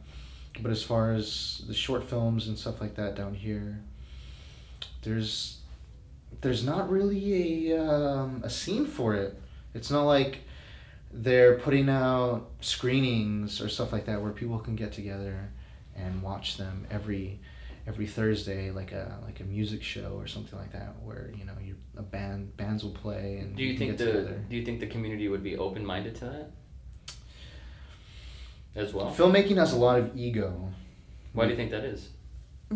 [0.60, 3.80] but as far as the short films and stuff like that down here,
[5.02, 5.60] there's
[6.42, 9.40] there's not really a um, a scene for it.
[9.72, 10.40] It's not like
[11.10, 15.48] they're putting out screenings or stuff like that where people can get together
[15.96, 17.40] and watch them every
[17.86, 21.54] every Thursday, like a like a music show or something like that, where you know
[21.62, 24.44] you a band bands will play and do you, you think the together.
[24.48, 26.50] do you think the community would be open minded to that
[28.74, 29.14] as well?
[29.14, 30.70] Filmmaking has a lot of ego.
[31.32, 32.10] Why do you think that is?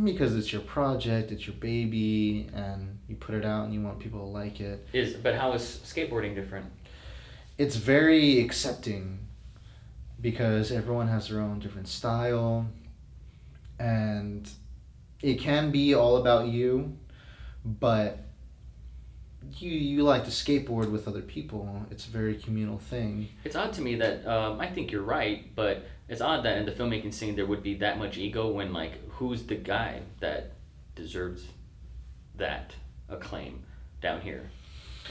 [0.04, 3.98] Because it's your project, it's your baby, and you put it out and you want
[3.98, 4.86] people to like it.
[4.92, 6.66] Is but how is skateboarding different?
[7.58, 9.18] it's very accepting
[10.20, 12.66] because everyone has their own different style
[13.78, 14.48] and
[15.22, 16.96] it can be all about you
[17.64, 18.28] but
[19.56, 21.86] you you like to skateboard with other people.
[21.90, 23.28] It's a very communal thing.
[23.44, 26.66] It's odd to me that um, I think you're right, but it's odd that in
[26.66, 30.52] the filmmaking scene there would be that much ego when like who's the guy that
[30.94, 31.46] deserves
[32.36, 32.74] that
[33.08, 33.62] acclaim
[34.00, 34.50] down here.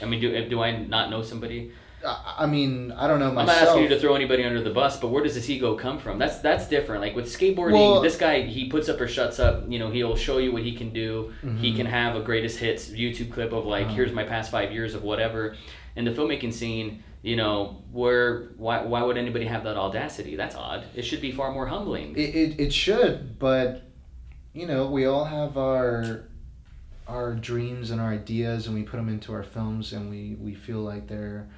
[0.00, 1.72] I mean, do do I not know somebody?
[2.04, 3.50] I, I mean, I don't know myself.
[3.58, 5.74] I'm not asking you to throw anybody under the bus, but where does this ego
[5.76, 6.18] come from?
[6.18, 7.02] That's that's different.
[7.02, 9.64] Like with skateboarding, Well- this guy he puts up or shuts up.
[9.68, 11.32] You know, he'll show you what he can do.
[11.58, 13.94] He can have a greatest hits YouTube clip of like, Uh-huh.
[13.94, 15.56] here's my past five years of whatever.
[15.96, 20.36] In the filmmaking scene, you know, where why why would anybody have that audacity?
[20.36, 20.84] That's odd.
[20.94, 22.14] It should be far more humbling.
[22.16, 23.82] It, it, it should, but
[24.54, 26.22] you know, we all have our
[27.08, 30.54] our dreams and our ideas, and we put them into our films, and we we
[30.54, 31.48] feel like they're,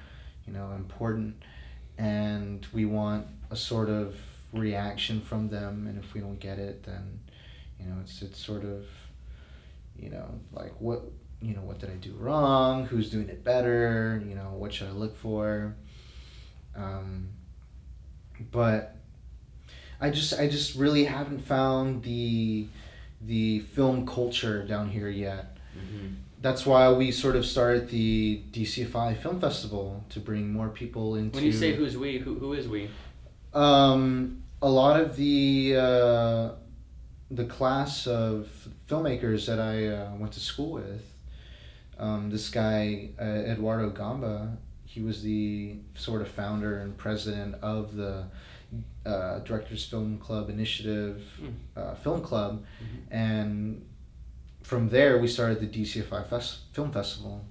[0.47, 1.35] you know, important,
[1.97, 4.15] and we want a sort of
[4.53, 7.19] reaction from them, and if we don't get it, then,
[7.79, 8.85] you know, it's it's sort of,
[9.97, 11.03] you know, like what
[11.41, 12.85] you know, what did I do wrong?
[12.85, 14.21] Who's doing it better?
[14.27, 15.75] You know, what should I look for?
[16.75, 17.29] Um,
[18.51, 18.95] but
[19.99, 22.67] I just I just really haven't found the
[23.21, 25.57] the film culture down here yet.
[25.77, 26.15] Mhm.
[26.41, 31.35] That's why we sort of started the DCFI Film Festival to bring more people into.
[31.35, 32.89] When you say who's we, who who is we?
[33.53, 36.49] um, a lot of the uh,
[37.29, 38.49] the class of
[38.89, 41.03] filmmakers that I uh, went to school with,
[41.99, 47.95] um, this guy uh, Eduardo Gamba, he was the sort of founder and president of
[47.95, 48.25] the
[49.05, 51.21] uh, Directors Film Club Initiative
[51.77, 52.97] uh, Film Club, Mhm.
[53.11, 53.85] and
[54.63, 57.43] from there we started the DCFI Fest- Film Festival.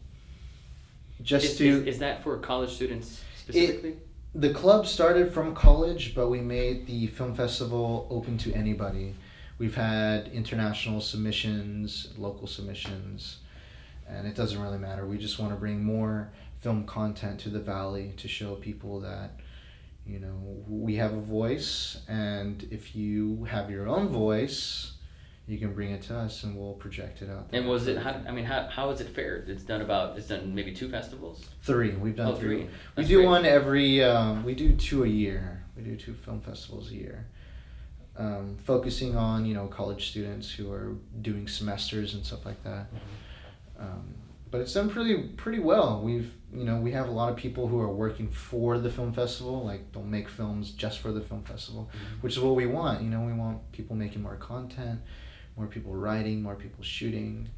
[1.22, 3.96] Just Is, to is, is that for college students specifically?
[4.34, 9.14] the club started from college, but we made the film festival open to anybody.
[9.58, 13.38] We've had international submissions, local submissions,
[14.08, 15.04] and it doesn't really matter.
[15.06, 16.30] We just want to bring more
[16.60, 19.32] film content to the valley to show people that
[20.06, 20.34] you know
[20.68, 24.92] we have a voice, and if you have your own voice,
[25.50, 27.50] you can bring it to us, and we'll project it out.
[27.50, 27.98] there and was it?
[27.98, 29.48] How, I mean, how, how is it fared?
[29.48, 30.16] It's done about.
[30.16, 31.44] It's done maybe two festivals.
[31.62, 31.90] Three.
[31.90, 32.62] We've done Oh, three.
[32.62, 32.68] three.
[32.96, 33.26] We do great.
[33.26, 34.02] one every.
[34.04, 35.64] Um, we do two a year.
[35.76, 37.26] We do two film festivals a year,
[38.16, 42.86] um, focusing on you know college students who are doing semesters and stuff like that.
[43.78, 44.14] Um,
[44.50, 46.00] but it's done pretty pretty well.
[46.02, 49.12] We've you know we have a lot of people who are working for the film
[49.12, 49.64] festival.
[49.64, 52.22] Like don't make films just for the film festival, Mhm.
[52.22, 53.02] which is what we want.
[53.02, 55.00] You know we want people making more content,
[55.56, 57.48] more people writing, more people shooting.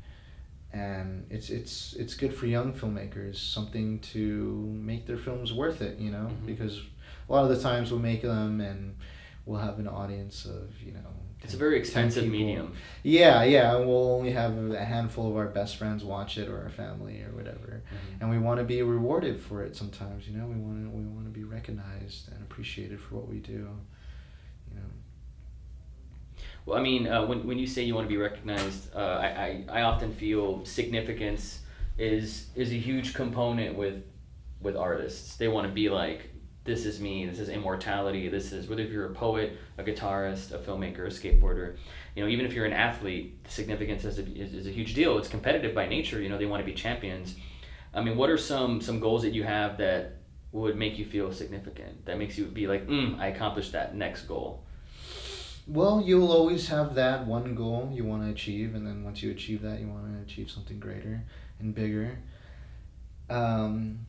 [0.73, 5.99] And it's it's it's good for young filmmakers something to make their films worth it
[5.99, 6.31] you know?
[6.31, 6.47] Mhm.
[6.47, 6.81] because
[7.29, 8.97] a lot of the times we'll make them and
[9.45, 11.01] we'll have an audience of you know
[11.43, 12.73] It's a very expensive medium.
[13.03, 16.71] yeah yeah we'll only have a handful of our best friends watch it or our
[16.71, 17.83] family or whatever.
[18.21, 20.47] And we want to be rewarded for it sometimes you know?
[20.47, 23.69] We want to we want to be recognized and appreciated for what we do
[26.65, 29.65] Well, I mean, uh, when, when you say you want to be recognized, uh, I,
[29.69, 31.61] I, I often feel significance
[31.99, 34.03] is is a huge component with
[34.61, 35.37] with artists.
[35.37, 36.31] They want to be like,
[36.65, 37.27] this is me.
[37.27, 38.29] This is immortality.
[38.29, 41.77] This is whether if you're a poet, a guitarist, a filmmaker, a skateboarder.
[42.15, 45.19] You know, even if you're an athlete, significance is a, is, is a huge deal.
[45.19, 46.21] It's competitive by nature.
[46.21, 47.35] You know, they want to be champions.
[47.93, 50.19] I mean, what are some some goals that you have that
[50.53, 52.07] would make you feel significant?
[52.07, 54.62] That makes you be like, mm, I accomplished that next goal.
[55.67, 59.31] Well, you'll always have that one goal you want to achieve, and then once you
[59.31, 61.23] achieve that, you want to achieve something greater
[61.61, 62.19] and bigger.
[63.31, 64.01] Um,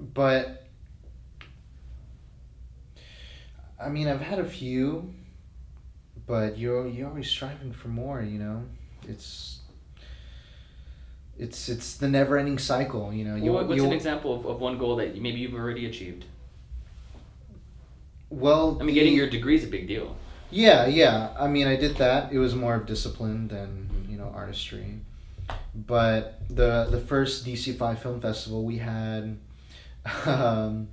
[0.00, 0.66] but
[3.80, 5.14] I mean, I've had a few,
[6.26, 8.20] but you're you're always striving for more.
[8.20, 8.64] You know,
[9.06, 9.60] it's
[11.38, 13.12] it's it's the never-ending cycle.
[13.12, 15.86] You know, you Well, what's an example of, of one goal that maybe you've already
[15.86, 16.24] achieved?
[18.30, 18.78] Well.
[18.80, 20.16] I mean, getting the- your degree is a big deal.
[20.50, 21.34] Yeah, yeah.
[21.38, 22.32] I mean, I did that.
[22.32, 25.00] It was more of discipline than you know artistry.
[25.74, 29.38] But the the first DCFI Film Festival, we had,
[30.26, 30.88] um,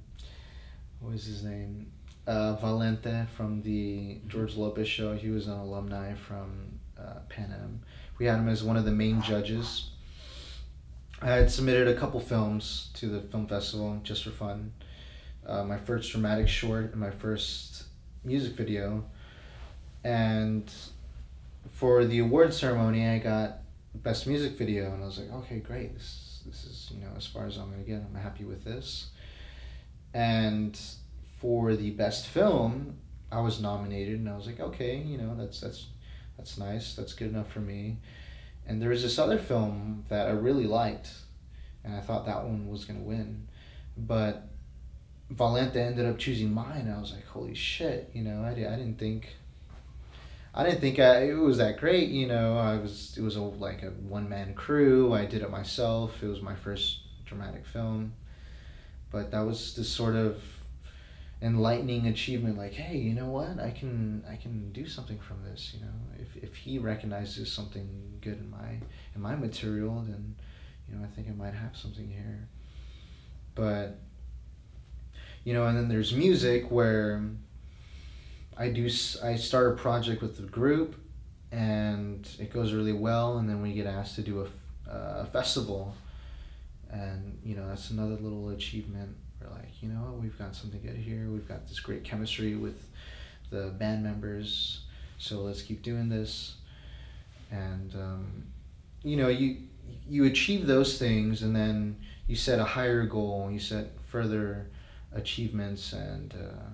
[0.99, 1.91] what was his name?
[2.27, 5.15] Uh, Valente from the George Lopez show.
[5.15, 7.81] He was an alumni from uh, Pan Am.
[8.17, 9.89] We had him as one of the main judges.
[11.21, 14.73] I had submitted a couple films to the film festival just for fun.
[15.47, 17.83] Uh, my first dramatic short and my first
[18.23, 19.03] music video.
[20.03, 20.71] And
[21.71, 23.57] for the award ceremony i got
[23.95, 25.93] best music video and i was like okay great.
[25.93, 27.95] This, this is you know as far as i'm to get.
[27.97, 29.07] I'm happy with this.
[30.13, 30.79] And
[31.39, 32.97] for the best film
[33.31, 35.87] i was nominated and i was like okay you know that's that's
[36.37, 36.95] that's nice.
[36.95, 37.97] That's good enough for me.
[38.67, 41.09] And there was this other film that i really liked
[41.85, 43.47] and I thought that one was gonna win,
[43.95, 44.47] but
[45.34, 46.93] Valente ended up choosing mine.
[46.95, 49.36] I was like, holy shit, you know, I, di- I didn't think.
[50.53, 52.57] I didn't think I, it was that great, you know.
[52.57, 55.13] I was it was a like a one man crew.
[55.13, 56.23] I did it myself.
[56.23, 58.13] It was my first dramatic film,
[59.11, 60.41] but that was this sort of
[61.41, 62.57] enlightening achievement.
[62.57, 63.59] Like, hey, you know what?
[63.59, 65.73] I can I can do something from this.
[65.73, 67.88] You know, if if he recognizes something
[68.21, 68.80] good in my
[69.13, 70.36] in my material, then
[70.88, 72.47] you know I think I might have something here.
[73.55, 73.99] But
[75.45, 77.23] you know, and then there's music where
[78.57, 78.89] I do
[79.23, 80.95] i start a project with the group,
[81.51, 85.25] and it goes really well, and then we get asked to do a, uh, a
[85.25, 85.93] festival,
[86.89, 89.15] and you know that's another little achievement.
[89.39, 91.29] We're like, you know, we've got something good here.
[91.29, 92.87] We've got this great chemistry with
[93.51, 94.85] the band members,
[95.19, 96.55] so let's keep doing this,
[97.51, 98.43] and um,
[99.03, 99.57] you know you
[100.09, 103.51] you achieve those things, and then you set a higher goal.
[103.51, 104.69] You set further
[105.16, 106.70] achievements and uh,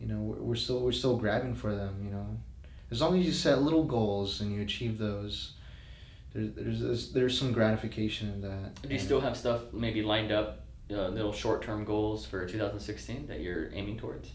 [0.00, 2.26] you know we're, we're still we're still grabbing for them you know
[2.90, 5.52] as long as you set little goals and you achieve those
[6.32, 10.02] there's there's there's, there's some gratification in that Do you And- still have stuff maybe
[10.02, 14.30] lined up, uh, little short term goals for 2016 that you're aiming towards?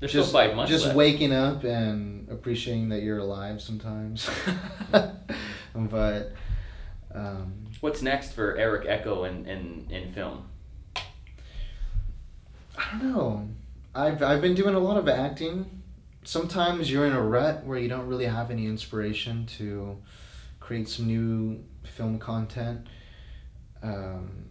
[0.00, 0.96] There's just still five months just left.
[0.96, 4.28] waking up and appreciating that you're alive sometimes
[5.74, 6.32] but
[7.14, 10.48] um, What's next for Eric Echo in, in, in film?
[12.76, 13.48] I don't know.
[13.94, 15.82] I've I've been doing a lot of acting.
[16.24, 19.98] Sometimes you're in a rut where you don't really have any inspiration to
[20.60, 22.86] create some new film content.
[23.82, 24.46] Um,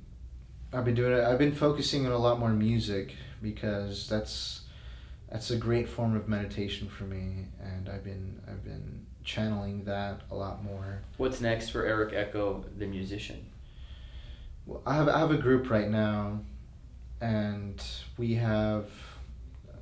[0.74, 1.24] I've been doing it.
[1.24, 4.62] I've been focusing on a lot more music because that's
[5.30, 10.22] that's a great form of meditation for me, and I've been I've been channeling that
[10.30, 11.02] a lot more.
[11.18, 13.46] What's next for Eric Echo, the musician?
[14.66, 16.42] Well, I have I have a group right now,
[17.22, 17.82] and
[18.18, 18.90] we have,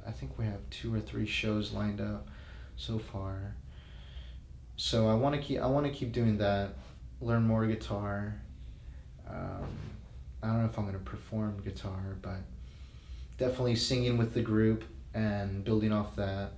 [0.06, 2.28] I think we have two or three shows lined up,
[2.76, 3.56] so far.
[4.76, 6.76] So I want to keep I want to keep doing that,
[7.22, 8.42] learn more guitar.
[9.28, 9.68] Um,
[10.42, 12.40] I don't know if I'm gonna perform guitar, but
[13.38, 14.84] definitely singing with the group
[15.14, 16.52] and building off that.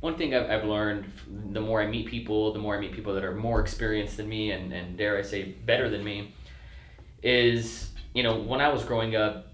[0.00, 1.10] One thing I've, I've learned
[1.52, 4.28] the more I meet people, the more I meet people that are more experienced than
[4.28, 6.34] me and, and dare I say better than me,
[7.22, 9.46] is, you know, when I was growing up,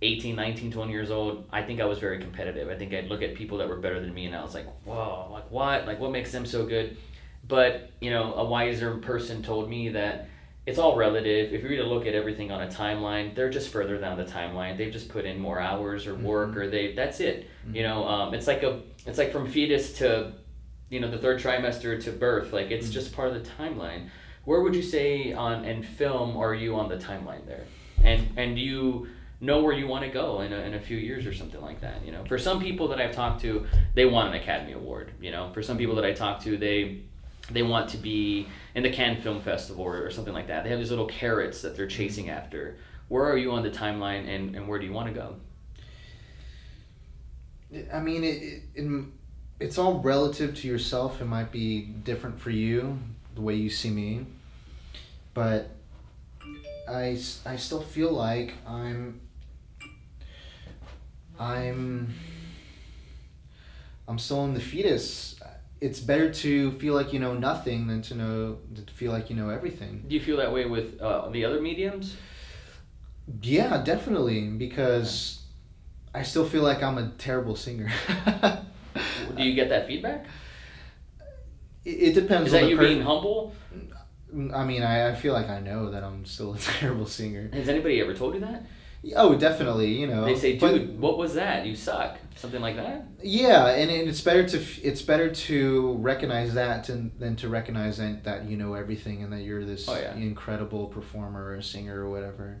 [0.00, 2.68] 18, 19, 20 years old, I think I was very competitive.
[2.68, 4.66] I think I'd look at people that were better than me and I was like,
[4.84, 5.86] whoa, like what?
[5.86, 6.96] Like what makes them so good?
[7.46, 10.28] But, you know, a wiser person told me that
[10.66, 11.52] it's all relative.
[11.52, 14.24] If you were to look at everything on a timeline, they're just further down the
[14.24, 14.76] timeline.
[14.76, 16.24] They've just put in more hours or mm-hmm.
[16.24, 17.48] work or they that's it.
[17.64, 17.76] Mm-hmm.
[17.76, 20.34] You know, um, it's like a it's like from fetus to
[20.90, 22.52] you know the third trimester to birth.
[22.52, 22.92] Like it's mm-hmm.
[22.92, 24.10] just part of the timeline.
[24.44, 27.64] Where would you say on in film are you on the timeline there?
[28.04, 29.08] And and you
[29.40, 31.80] know where you want to go in a, in a few years or something like
[31.80, 35.12] that you know for some people that i've talked to they want an academy award
[35.20, 37.00] you know for some people that i talk to they
[37.50, 40.64] they want to be in the Cannes Film Festival or, something like that.
[40.64, 42.76] They have these little carrots that they're chasing after.
[43.08, 45.36] Where are you on the timeline and, and where do you want to go?
[47.92, 49.04] I mean, it, it, it,
[49.60, 51.20] it's all relative to yourself.
[51.20, 52.98] It might be different for you,
[53.34, 54.26] the way you see me.
[55.34, 55.70] But
[56.88, 59.20] I, I still feel like I'm.
[61.38, 62.14] I'm.
[64.06, 65.38] I'm still in the fetus.
[65.80, 69.36] It's better to feel like you know nothing than to know to feel like you
[69.36, 70.04] know everything.
[70.08, 72.16] Do you feel that way with uh, the other mediums?
[73.42, 75.42] Yeah, definitely, because
[76.14, 77.90] I still feel like I'm a terrible singer.
[79.36, 80.26] Do you get that feedback?
[81.84, 83.54] It, it depends Is on that you per- being humble?
[84.54, 87.48] I mean, I, I feel like I know that I'm still a terrible singer.
[87.52, 88.66] Has anybody ever told you that?
[89.14, 90.24] Oh, definitely, you know.
[90.24, 91.64] They say, but- dude, what was that?
[91.64, 92.18] You suck.
[92.34, 93.06] Something like that?
[93.22, 97.98] Yeah, and, and it's better to it's better to recognize that to, than to recognize
[97.98, 100.14] that, that you know everything and that you're this Oh, yeah.
[100.14, 102.60] incredible performer or singer or whatever,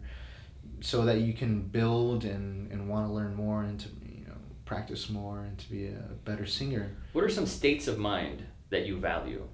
[0.80, 4.34] so that you can build and, and want to learn more and to you know
[4.64, 6.96] practice more and to be a better singer.
[7.12, 9.46] What are some states of mind that you value?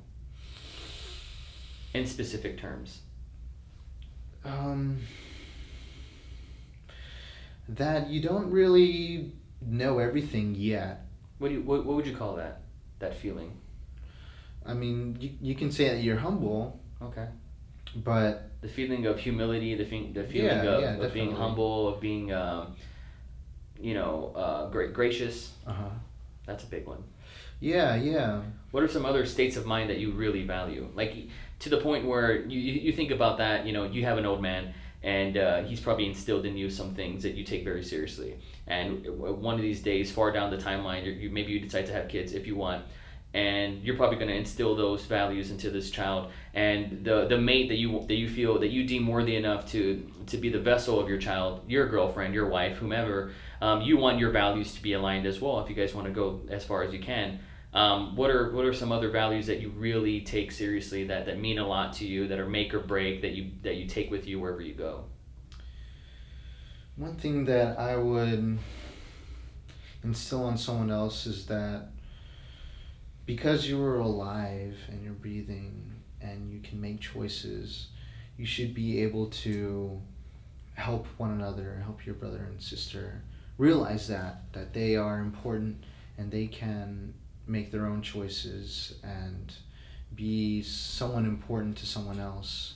[1.95, 3.01] In specific terms.
[4.45, 4.99] Um,
[7.69, 9.33] that you don't really
[9.63, 11.07] know everything yet.
[11.39, 12.61] What do you what, what would you call that?
[12.99, 13.57] That feeling?
[14.67, 17.27] I mean, you, you can say that you're humble, Okay.
[17.97, 21.89] but The feeling of humility, the, fe- the feeling Yeah, of, yeah, of being humble,
[21.89, 22.75] of being, um,
[23.79, 25.53] you know, uh, great, gracious.
[25.67, 25.89] uh huh.
[26.47, 27.03] That's a big one.
[27.61, 28.41] Yeah, yeah.
[28.71, 30.89] What are some other states of mind that you really value?
[30.95, 31.15] Like,
[31.61, 34.43] to the point where you, you think about that, you know, you have an old
[34.43, 34.75] man
[35.05, 38.39] and uh, he's probably instilled in you some things that you take very seriously.
[38.67, 42.09] And one of these days, far down the timeline, you maybe you decide to have
[42.09, 42.87] kids if you want,
[43.35, 46.33] and you're probably going to instill those values into this child.
[46.55, 50.11] And the the mate that you that you feel that you deem worthy enough to
[50.27, 54.19] to be the vessel of your child, your girlfriend, your wife, whomever, um, you want
[54.19, 55.61] your values to be aligned as well.
[55.61, 57.41] If you guys want to go as far as you can.
[57.75, 61.41] Um, what are what are some other values that you really take seriously that, that
[61.41, 64.13] mean a lot to you that are make or break that you that you take
[64.13, 65.07] with you wherever you go?
[66.97, 68.59] One thing that I would
[70.05, 71.89] instill on someone else is that
[73.27, 77.89] because you are alive and you're breathing and you can make choices,
[78.37, 80.01] you should be able to
[80.75, 83.23] help one another, help your brother and sister
[83.59, 85.85] realize that that they are important
[86.19, 87.15] and they can
[87.47, 89.53] make their own choices and
[90.15, 92.75] be someone important to someone else.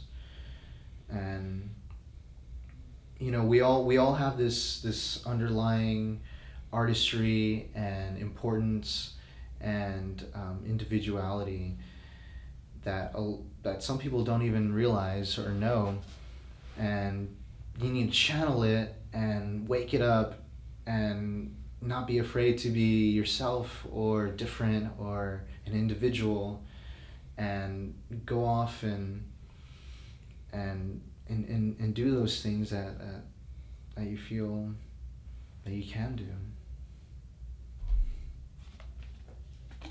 [1.09, 1.71] And
[3.19, 6.21] you know we all we all have this this underlying
[6.73, 9.14] artistry and importance
[9.61, 11.77] and um, individuality
[12.85, 15.99] that uh, that some people don't even realize or know.
[16.79, 17.35] And
[17.81, 20.41] you need to channel it and wake it up
[20.87, 26.62] and not be afraid to be yourself or different or an individual
[27.37, 27.95] and
[28.26, 29.24] go off and
[30.53, 33.22] and and, and, and do those things that, that
[33.97, 34.70] that you feel
[35.64, 36.26] that you can do.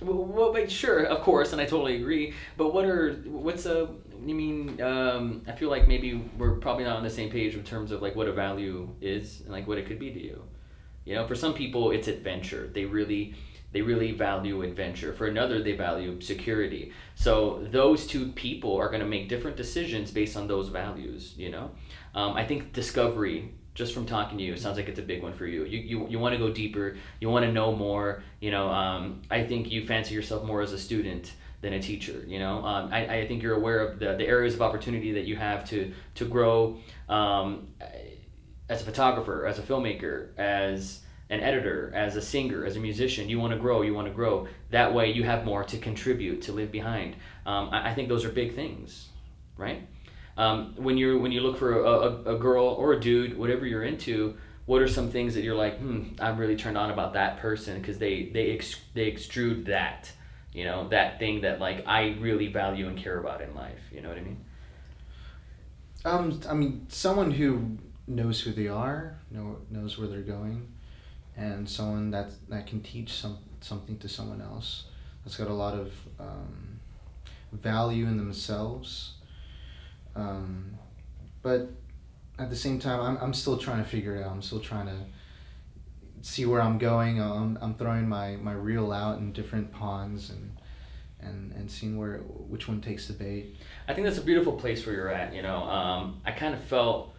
[0.01, 3.89] Well, but sure of course and i totally agree but what are what's a
[4.23, 7.63] you mean um, i feel like maybe we're probably not on the same page in
[7.63, 10.43] terms of like what a value is and like what it could be to you
[11.07, 12.69] you know, for some people it's adventure.
[12.73, 13.33] They really
[13.71, 15.13] they really value adventure.
[15.13, 16.93] For another, they value security.
[17.15, 21.33] So those two people are going to make different decisions based on those values.
[21.37, 21.71] You know,
[22.13, 23.53] um, I think discovery.
[23.73, 25.63] Just from talking to you, sounds like it's a big one for you.
[25.63, 26.97] You you, you want to go deeper.
[27.21, 28.23] You want to know more.
[28.41, 31.31] You know, um, I think you fancy yourself more as a student
[31.61, 32.23] than a teacher.
[32.25, 35.25] You know, um, I, I think you're aware of the, the areas of opportunity that
[35.25, 36.79] you have to to grow.
[37.07, 37.67] Um,
[38.70, 43.30] as a photographer, as a filmmaker, as an editor, as a singer, as a musician,
[43.30, 44.47] you want to grow, you want to grow.
[44.72, 47.15] That way you have more to contribute, to leave behind.
[47.45, 49.09] Um, I, I, think those are big things,
[49.57, 49.88] right?
[50.38, 53.65] Um, when, you when you look for a, a, a, girl or a dude, whatever
[53.65, 57.13] you're into, what are some things that you're like, hmm, I'm really turned on about
[57.13, 60.11] that person because they, they, ex- they extrude that,
[60.53, 63.82] you know, that thing that like I really value and care about in life.
[63.91, 64.45] You know what I mean?
[66.05, 70.67] Um, I mean, someone who knows who they are, know, knows where they're going,
[71.35, 74.85] and someone that that can teach some something to someone else.
[75.23, 76.79] That's got a lot of um,
[77.51, 79.13] value in themselves.
[80.15, 80.77] Um,
[81.41, 81.69] but
[82.39, 84.31] at the same time, I'm I'm still trying to figure it out.
[84.31, 84.97] I'm still trying to
[86.21, 87.21] see where I'm going.
[87.21, 90.51] I'm, I'm throwing my, my reel out in different ponds and
[91.19, 93.55] and and seeing where which one takes the bait.
[93.87, 95.33] I think that's a beautiful place where you're at.
[95.33, 97.15] You know, um, I kind of felt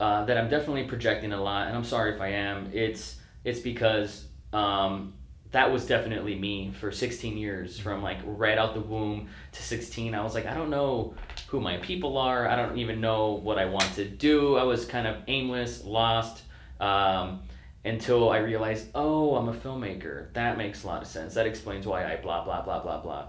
[0.00, 2.70] uh, that I'm definitely projecting a lot, and I'm sorry if I am.
[2.72, 5.14] It's it's because um,
[5.52, 10.14] that was definitely me for 16 years from like right out the womb to 16
[10.14, 11.14] i was like i don't know
[11.48, 12.46] who my people are.
[12.48, 14.56] I don't even know what i want to do.
[14.56, 16.42] I was kind of aimless lost
[16.78, 17.42] um,
[17.84, 20.32] until i realized oh i'm a filmmaker.
[20.34, 21.34] That makes a lot of sense.
[21.34, 23.26] That explains why i blah blah blah blah blah.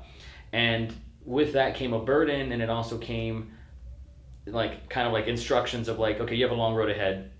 [0.53, 0.93] And
[1.25, 3.53] with that came a burden and it also came
[4.45, 7.31] like kind of like instructions of like okay you have a long road ahead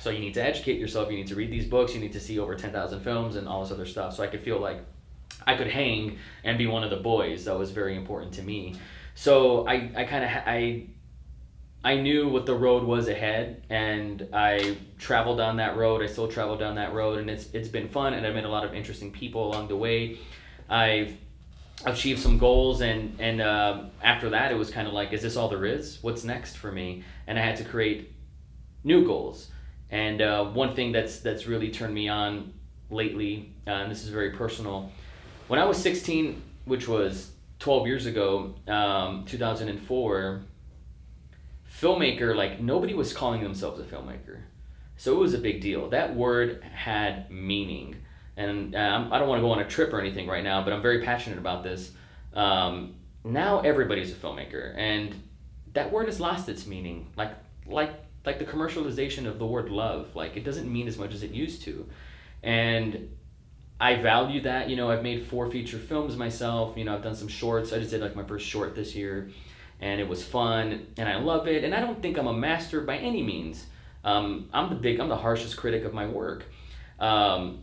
[0.00, 1.10] so you need to educate yourself.
[1.10, 1.94] You need to read these books.
[1.94, 4.14] You need to see over ten thousand films and all this other stuff.
[4.14, 4.80] So I could feel like
[5.46, 7.44] I could hang and be one of the boys.
[7.44, 8.74] That was very important to me.
[9.14, 10.86] So I, I kind of I
[11.84, 16.02] I knew what the road was ahead, and I traveled down that road.
[16.02, 18.48] I still travel down that road, and it's it's been fun, and I've met a
[18.48, 20.18] lot of interesting people along the way.
[20.68, 21.16] I've
[21.84, 25.36] achieved some goals, and and uh, after that, it was kind of like, is this
[25.36, 25.98] all there is?
[26.02, 27.04] What's next for me?
[27.26, 28.12] And I had to create
[28.84, 29.50] new goals.
[29.90, 32.52] And uh, one thing that's that's really turned me on
[32.90, 34.90] lately, uh, and this is very personal,
[35.48, 40.42] when I was 16, which was 12 years ago, um, 2004,
[41.80, 44.40] filmmaker like nobody was calling themselves a filmmaker,
[44.96, 45.88] so it was a big deal.
[45.88, 47.96] That word had meaning,
[48.38, 50.72] and um, I don't want to go on a trip or anything right now, but
[50.72, 51.90] I'm very passionate about this.
[52.32, 55.22] Um, now everybody's a filmmaker, and
[55.74, 57.12] that word has lost its meaning.
[57.16, 57.32] Like
[57.66, 57.92] like
[58.24, 61.30] like the commercialization of the word love like it doesn't mean as much as it
[61.30, 61.88] used to
[62.42, 63.08] and
[63.80, 67.14] i value that you know i've made four feature films myself you know i've done
[67.14, 69.30] some shorts i just did like my first short this year
[69.80, 71.64] and it was fun, and I love it.
[71.64, 73.66] And I don't think I'm a master by any means.
[74.04, 76.44] Um, I'm the big, I'm the harshest critic of my work.
[76.98, 77.60] Um,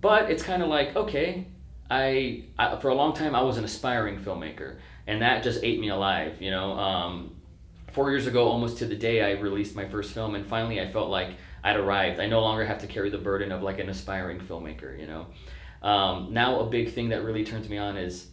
[0.00, 1.46] but it's kind of like okay,
[1.90, 4.76] I, I, for a long time I was an aspiring filmmaker,
[5.06, 6.40] and that just ate me alive.
[6.40, 7.36] You know, um,
[7.92, 10.90] four years ago, almost to the day, I released my first film, and finally I
[10.90, 12.18] felt like I'd arrived.
[12.18, 14.98] I no longer have to carry the burden of like an aspiring filmmaker.
[14.98, 15.26] You know,
[15.86, 18.28] um, now a big thing that really turns me on is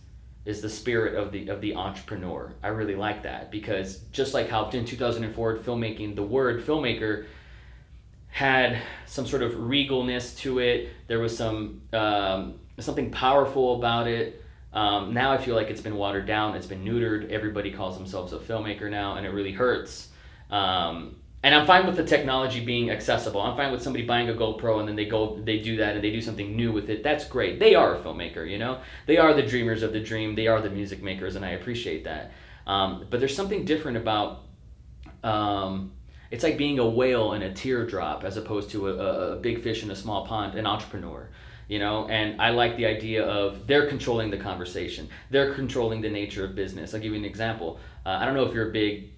[0.45, 2.53] is the spirit of the of the entrepreneur.
[2.63, 7.25] I really like that because just like how in 2004 filmmaking, the word filmmaker
[8.29, 10.89] had some sort of regalness to it.
[11.07, 14.43] There was some um, something powerful about it.
[14.71, 16.55] Um, now I feel like it's been watered down.
[16.55, 17.29] It's been neutered.
[17.31, 20.09] Everybody calls themselves a filmmaker now, and it really hurts.
[20.51, 23.41] Um, and I'm fine with the technology being accessible.
[23.41, 26.03] I'm fine with somebody buying a GoPro and then they go, they do that and
[26.03, 27.01] they do something new with it.
[27.01, 27.59] That's great.
[27.59, 28.81] They are a filmmaker, you know.
[29.05, 30.35] They are the dreamers of the dream.
[30.35, 32.31] They are the music makers, and I appreciate that.
[32.67, 34.43] Um, but there's something different about.
[35.23, 35.93] Um,
[36.31, 39.83] it's like being a whale in a teardrop as opposed to a, a big fish
[39.83, 40.55] in a small pond.
[40.55, 41.29] An entrepreneur
[41.69, 42.07] you know?
[42.09, 45.07] And i like the idea of they're controlling the conversation.
[45.29, 46.93] They're controlling the nature of business.
[46.93, 47.79] I'll give you an example.
[48.05, 49.11] Uh, i don't know if you're a big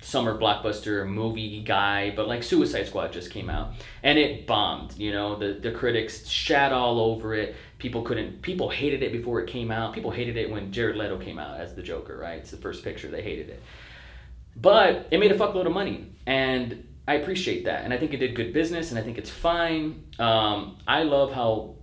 [0.00, 3.72] summer blockbuster movie guy but like suicide squad just came out
[4.02, 5.36] and it bombed you know?
[5.36, 7.54] The, the critics shat all over it.
[7.78, 9.92] People couldn't people hated it before it came out.
[9.92, 12.38] People hated it when jared leto came out as the joker right?
[12.38, 13.08] It's the first picture.
[13.08, 13.62] They hated it
[14.56, 18.18] but it made a fuckload of money and i appreciate that and i think it
[18.18, 21.74] did good business and i think it's fine um, i love how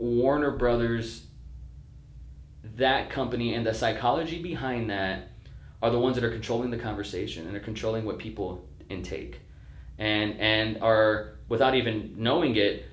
[0.00, 1.26] Warner Brothers,
[2.76, 5.28] that company, and the psychology behind that
[5.82, 9.40] are the ones that are controlling the conversation and are controlling what people intake,
[9.98, 12.86] and and are without even knowing it,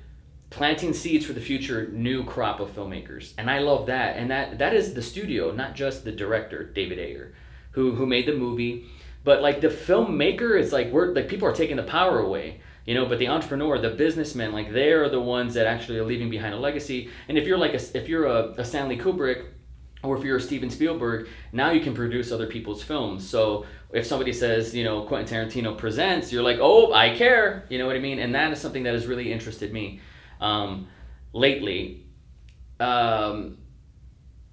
[0.49, 3.34] planting seeds for the future new crop of filmmakers.
[3.38, 4.18] And I love that.
[4.18, 7.34] And that that is the studio, not just the director, David Ayer,
[7.72, 8.86] who who made the movie,
[9.28, 12.95] but like the filmmaker is like we're like people are taking the power away you
[12.95, 16.53] know but the entrepreneur the businessman like they're the ones that actually are leaving behind
[16.53, 17.09] a legacy.
[17.28, 19.47] And if you're like a, if you're a, a stanley kubrick
[20.01, 23.28] or if you're a steven spielberg now you can produce other people's films.
[23.28, 27.65] So if somebody says you know quentin tarantino presents you're like oh i care.
[27.67, 28.19] You know what i mean?
[28.19, 29.99] And that is something that has really interested me
[30.39, 30.88] um,
[31.34, 32.07] lately.
[32.80, 33.57] Um,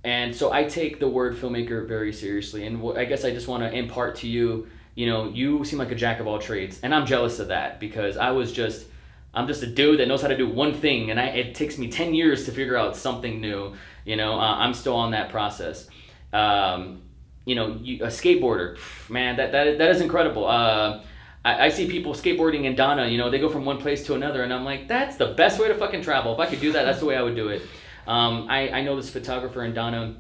[0.05, 3.63] and so i take the word filmmaker very seriously and i guess i just want
[3.63, 6.95] to impart to you you know, you seem like a jack of all trades, and
[6.95, 8.87] I'm jealous of that because I was just,
[9.33, 11.79] I'm just a dude that knows how to do one thing, and I, it takes
[11.79, 13.75] me ten years to figure out something new.
[14.05, 15.89] You know, uh, I'm still on that process.
[16.33, 17.03] Um,
[17.45, 18.79] you know, you, a skateboarder,
[19.09, 20.47] man, that that that is incredible.
[20.47, 21.03] Uh,
[21.45, 23.09] I, I see people skateboarding in Dana.
[23.09, 25.59] You know, they go from one place to another, and I'm like, that's the best
[25.59, 26.33] way to fucking travel.
[26.35, 27.63] If I could do that, that's the way I would do it.
[28.07, 30.17] Um, I I know this photographer in Dana.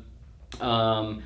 [0.60, 1.22] Um,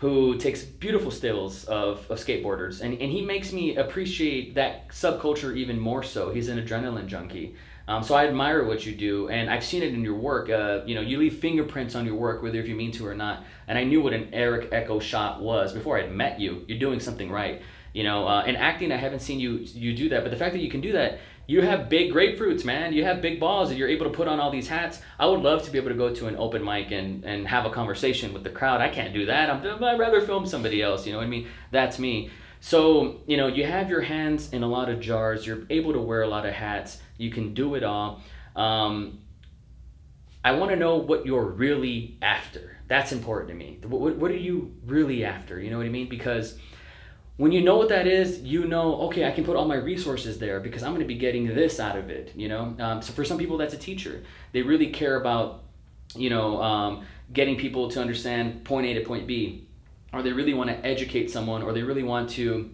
[0.00, 2.80] who takes beautiful stills of, of skateboarders.
[2.80, 6.30] And, and he makes me appreciate that subculture even more so.
[6.30, 7.54] He's an adrenaline junkie.
[7.86, 10.48] Um, so i admire what you do and i've seen it in your work.
[10.48, 13.14] Uh, you know you leave fingerprints on your work whether if you mean to or
[13.14, 13.44] not.
[13.66, 16.64] And i knew what an eric echo shot was before i had met you.
[16.68, 20.08] You're doing something right you know uh, in acting i haven't seen you you do
[20.10, 20.22] that.
[20.22, 21.18] But the fact that you can do that
[21.50, 22.92] you have big grapefruits, man.
[22.92, 25.00] You have big balls, and you're able to put on all these hats.
[25.18, 27.66] I would love to be able to go to an open mic and, and have
[27.66, 28.80] a conversation with the crowd.
[28.80, 29.50] I can't do that.
[29.50, 31.06] I'm, I'd rather film somebody else.
[31.06, 31.48] You know what I mean?
[31.72, 32.30] That's me.
[32.60, 35.44] So, you know, you have your hands in a lot of jars.
[35.44, 37.00] You're able to wear a lot of hats.
[37.18, 38.22] You can do it all.
[38.54, 39.18] Um,
[40.44, 42.76] I want to know what you're really after.
[42.86, 43.80] That's important to me.
[43.82, 45.58] What, what are you really after?
[45.58, 46.08] You know what I mean?
[46.08, 46.56] Because
[47.40, 50.38] when you know what that is, you know, okay, I can put all my resources
[50.38, 52.76] there because I'm going to be getting this out of it, you know?
[52.78, 54.22] Um, so for some people, that's a teacher.
[54.52, 55.62] They really care about,
[56.14, 59.66] you know, um, getting people to understand point A to point B.
[60.12, 62.70] Or they really want to educate someone, or they really want to,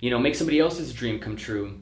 [0.00, 1.80] you know, make somebody else's dream come true.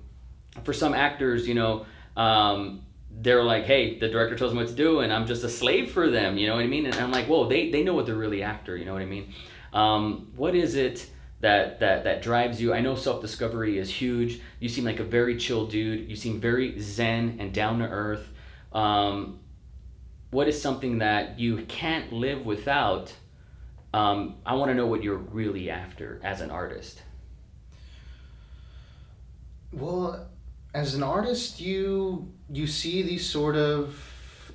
[0.62, 1.86] For some actors, you know,
[2.16, 5.48] um, they're like, hey, the director tells me what to do, and I'm just a
[5.48, 6.86] slave for them, you know what I mean?
[6.86, 9.06] And I'm like, whoa, they, they know what they're really after, you know what I
[9.06, 9.34] mean?
[9.72, 11.10] Um, what is it?
[11.40, 12.72] That that that drives you.
[12.72, 14.40] I know self discovery is huge.
[14.58, 16.08] You seem like a very chill dude.
[16.08, 18.28] You seem very zen and down to earth.
[18.72, 19.40] Um,
[20.30, 23.12] what is something that you can't live without?
[23.92, 27.02] Um, I want to know what you're really after as an artist.
[29.72, 30.28] Well,
[30.74, 33.98] as an artist, you you see these sort of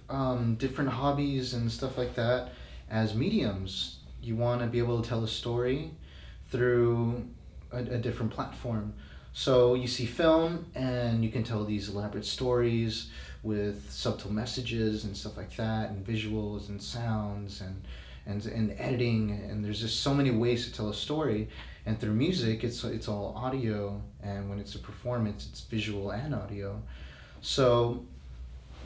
[0.10, 2.52] um, different hobbies and stuff like that
[2.90, 4.00] as mediums.
[4.22, 5.92] You want to be able to tell a story
[6.56, 7.28] through
[7.72, 8.94] a, a different platform.
[9.34, 13.10] So you see film and you can tell these elaborate stories
[13.44, 17.82] with subtle messages and stuff like that and visuals and sounds and
[18.26, 21.48] and and editing and there's just so many ways to tell a story
[21.86, 26.34] and through music it's it's all audio and when it's a performance it's visual and
[26.34, 26.82] audio
[27.42, 28.04] so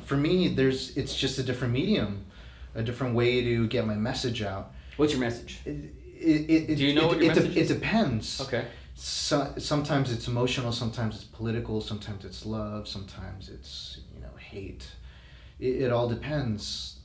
[0.06, 2.26] for me there's it's just a different medium
[2.76, 5.62] a different way to get my message out What's your message?
[5.66, 7.68] it, it, it, Do you know it, what your it, de- it is?
[7.70, 8.66] depends Okay.
[8.96, 14.88] so, sometimes it's emotional sometimes it's political sometimes it's love sometimes it's you know hate
[15.60, 17.00] it, it all depends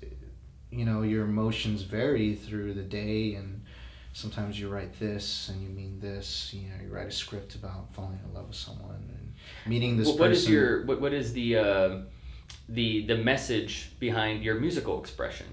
[0.71, 3.63] you know your emotions vary through the day and
[4.13, 7.93] sometimes you write this and you mean this you know you write a script about
[7.95, 9.35] falling in love with someone and
[9.67, 11.99] meeting this Well, what is person your what, what is the uh,
[12.69, 15.47] the the message behind your musical expression?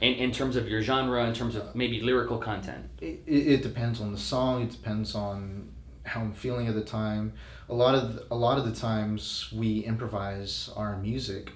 [0.00, 2.90] In, in terms of your genre, in terms of maybe lyrical content.
[3.00, 5.70] it, it depends on the song it depends on
[6.04, 7.32] how i'm feeling at the time.
[7.68, 11.52] A lot of a lot of the times we improvise our music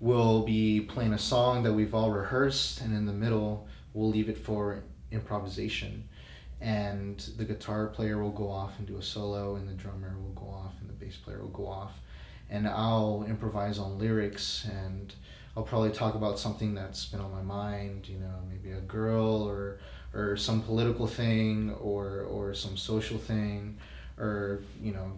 [0.00, 4.28] we'll be playing a song that we've all rehearsed and in the middle we'll leave
[4.28, 6.08] it for improvisation.
[6.60, 10.32] And the guitar player will go off and do a solo and the drummer will
[10.32, 11.92] go off and the bass player will go off
[12.50, 15.14] and i'll improvise on lyrics and
[15.56, 19.42] i'll probably talk about something that's been on my mind you know maybe a girl
[19.42, 19.78] or
[20.14, 23.76] or some political thing or or some social thing
[24.18, 25.12] or you know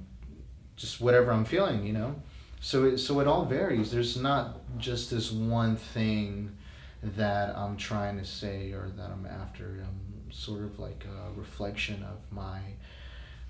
[0.77, 2.15] just whatever i'm feeling you know?
[2.61, 3.91] So it, so it all varies.
[3.91, 6.57] There's not just this one thing
[7.03, 9.83] that i'm trying to say or that i'm after.
[9.83, 12.61] I'm sort of like a reflection of my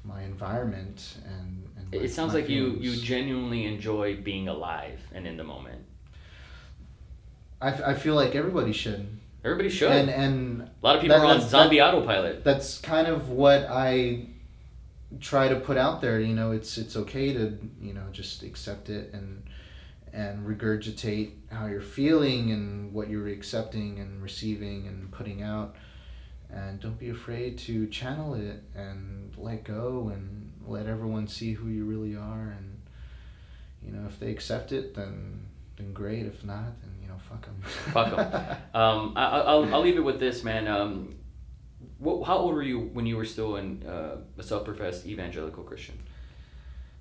[0.05, 5.27] my environment and, and my- It sounds like you you genuinely enjoy being alive and
[5.27, 5.83] in the moment.
[7.61, 9.91] I, f- I feel like everybody should Everybody should.
[9.93, 12.45] and and a lot of people that- are on zombie autopilot.
[12.45, 14.27] that's kind of what I
[15.21, 16.21] try to put out there.
[16.21, 19.43] You know, it's it's okay to you know just accept it and
[20.13, 25.77] and regurgitate how you're feeling and what you're accepting and receiving and putting out.
[26.53, 31.69] And don't be afraid to channel it and let go and let everyone see who
[31.69, 32.55] you really are.
[32.57, 32.81] And
[33.85, 35.47] you know, if they accept it, then
[35.77, 36.27] then great.
[36.27, 37.61] If not, then you know, fuck them.
[37.93, 38.57] Fuck 'em.
[38.81, 40.67] Um, I, I- I'll, I'll leave it with this, man.
[40.69, 41.15] Um,
[41.99, 45.99] what, how old were you when you were still in uh, a self-professed evangelical Christian?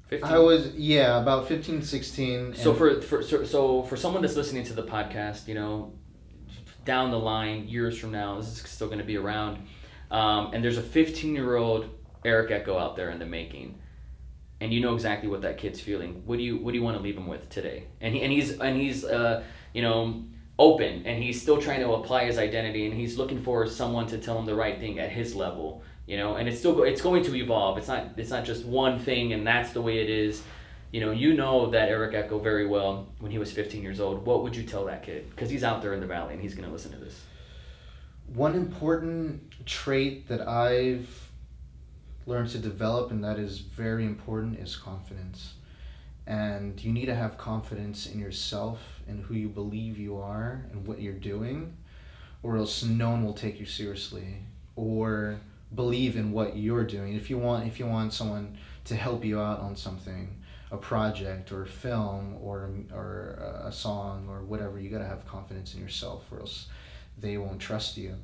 [0.08, 0.30] 15?
[0.32, 2.56] I was yeah about 15, 16.
[2.56, 5.93] So for, for so, so for someone that's listening to the podcast, you know,
[6.86, 9.67] down the line, years from now, this is still going to be around,
[10.11, 11.89] um, and there's a 15 year old
[12.25, 13.80] Eric Echo out there in the making,
[14.59, 16.23] and you know exactly what that kid's feeling.
[16.25, 17.86] What do you what do you want to leave him with today?
[18.01, 20.23] And he, and he's and he's uh, you know
[20.57, 24.17] open and he's still trying to apply his identity and he's looking for someone to
[24.17, 26.36] tell him the right thing at his level you know?
[26.36, 27.77] And it's still it's going to evolve.
[27.77, 30.41] It's not it's not just one thing and that's the way it is
[30.92, 34.26] you know you know that eric echo very well when he was 15 years old.
[34.26, 35.30] What would you tell that kid?
[35.30, 37.22] Because he's out there in the valley and he's going to listen to this.
[38.34, 41.30] One important trait that I've
[42.26, 45.53] learned to develop and that is very important is confidence.
[46.28, 50.86] And you need to have confidence in yourself and who you believe you are and
[50.86, 51.76] what you're doing,
[52.44, 54.38] or else no one will take you seriously.
[54.76, 55.40] Or
[55.74, 57.16] believe in what you're doing.
[57.16, 60.36] If you want if you want someone to help you out on something,
[60.72, 65.26] a project or a film or or a song or whatever, you got to have
[65.26, 66.68] confidence in yourself or else
[67.18, 68.16] they won't trust you.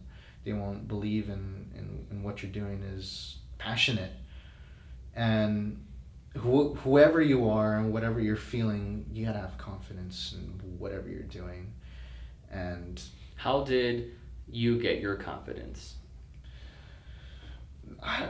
[0.44, 4.12] They won't believe in, in, in what you're doing is passionate.
[5.16, 5.84] And
[6.36, 11.24] wh- whoever you are and whatever you're feeling, you gotta have confidence in whatever you're
[11.24, 11.74] doing.
[12.52, 13.02] And
[13.36, 14.12] how did
[14.48, 15.96] you get your confidence
[18.02, 18.30] I,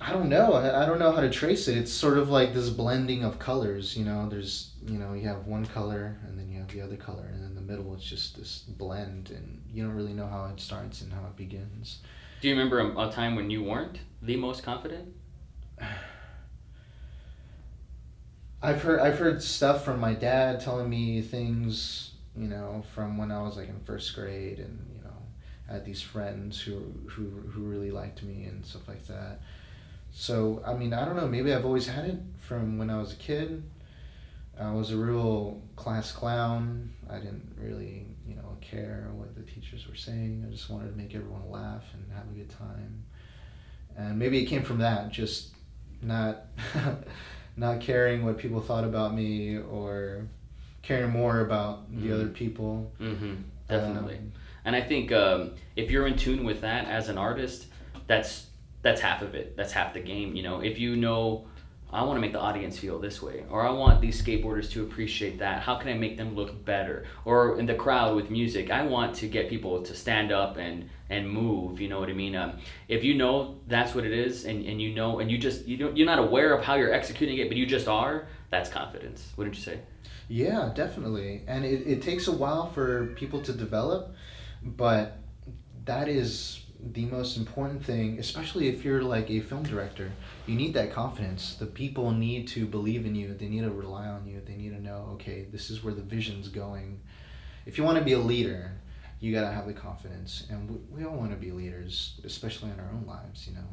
[0.00, 0.54] I don't know.
[0.54, 1.76] I, I don't know how to trace it.
[1.76, 3.96] It's sort of like this blending of colors.
[3.96, 6.96] You know, there's you know you have one color and then you have the other
[6.96, 10.46] color, and in the middle it's just this blend, and you don't really know how
[10.46, 12.00] it starts and how it begins.
[12.40, 15.14] do you remember a, a time when you weren't the most confident
[18.62, 23.30] I've heard I've heard stuff from my dad telling me things, you know, from when
[23.30, 24.78] I was like in first grade, and
[25.66, 29.06] you know, I had these friends who who who really liked me and stuff like
[29.06, 29.40] that.
[30.12, 31.28] So I mean, I don't know.
[31.28, 33.62] Maybe I've always had it from when I was a kid.
[34.58, 36.90] I was a real class clown.
[37.10, 40.44] I didn't really, you know, care what the teachers were saying.
[40.48, 43.04] I just wanted to make everyone laugh and have a good time.
[43.96, 45.54] And maybe it came from that, just
[46.00, 46.46] not
[47.56, 50.26] not caring what people thought about me or
[50.82, 52.14] caring more about the Mhm.
[52.14, 52.90] other people.
[53.00, 53.34] mm-hmm
[53.68, 54.32] definitely Um,
[54.66, 57.66] And I think um, if you're in tune with that as an artist,
[58.06, 58.48] that's
[58.82, 59.56] that's half of it.
[59.56, 60.36] That's half the game.
[60.36, 61.46] You know, if you know
[61.92, 64.82] I want to make the audience feel this way, or I want these skateboarders to
[64.82, 65.62] appreciate that.
[65.62, 67.04] How can I make them look better?
[67.24, 70.90] Or in the crowd with music, I want to get people to stand up and
[71.08, 71.80] and move.
[71.80, 72.34] You know what I mean?
[72.34, 75.64] Um, if you know that's what it is, and, and you know, and you just
[75.66, 78.26] you don't you're not aware of how you're executing it, but you just are.
[78.50, 79.32] That's confidence.
[79.36, 79.80] Wouldn't you say?
[80.28, 81.42] Yeah, definitely.
[81.46, 84.14] And it, it takes a while for people to develop,
[84.66, 85.18] but
[85.84, 86.62] that is
[86.92, 90.12] the most important thing, especially if you're like a film director.
[90.46, 91.54] You need that confidence.
[91.54, 93.34] The people need to believe in you.
[93.34, 94.40] They need to rely on you.
[94.44, 97.00] They need to know, okay, this is where the vision's going.
[97.64, 98.72] If you want to be a leader,
[99.20, 100.46] you got to have the confidence.
[100.50, 103.68] And we, we all want to be leaders, especially in our own lives, you know,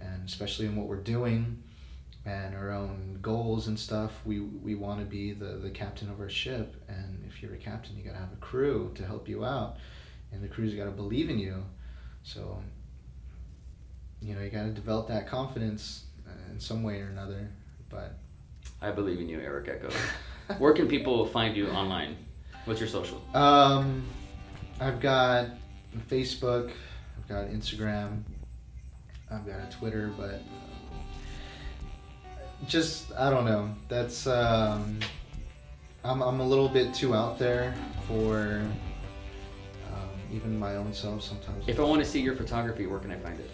[0.00, 1.62] and especially in what we're doing
[2.26, 4.12] and our own goals and stuff.
[4.24, 6.76] We, we want to be the, the captain of our ship.
[6.88, 9.78] And if you're a captain, you got to have a crew to help you out.
[10.32, 11.64] And the crew's got to believe in you
[12.22, 12.58] so,
[14.20, 17.48] you know, you got to develop that confidence uh, in some way or another.
[17.88, 18.18] But
[18.80, 19.90] I believe in you, Eric Echo.
[20.58, 22.16] Where can people find you online?
[22.64, 23.22] What's your social?
[23.34, 24.04] Um,
[24.80, 25.48] I've got
[26.08, 26.70] Facebook,
[27.18, 28.22] I've got Instagram,
[29.30, 30.42] I've got a Twitter, but
[32.66, 33.74] just I don't know.
[33.88, 35.00] That's um,
[36.04, 37.74] I'm I'm a little bit too out there
[38.06, 38.62] for
[40.32, 41.64] even my own self sometimes.
[41.66, 43.50] If I want to see your photography, where can I find it?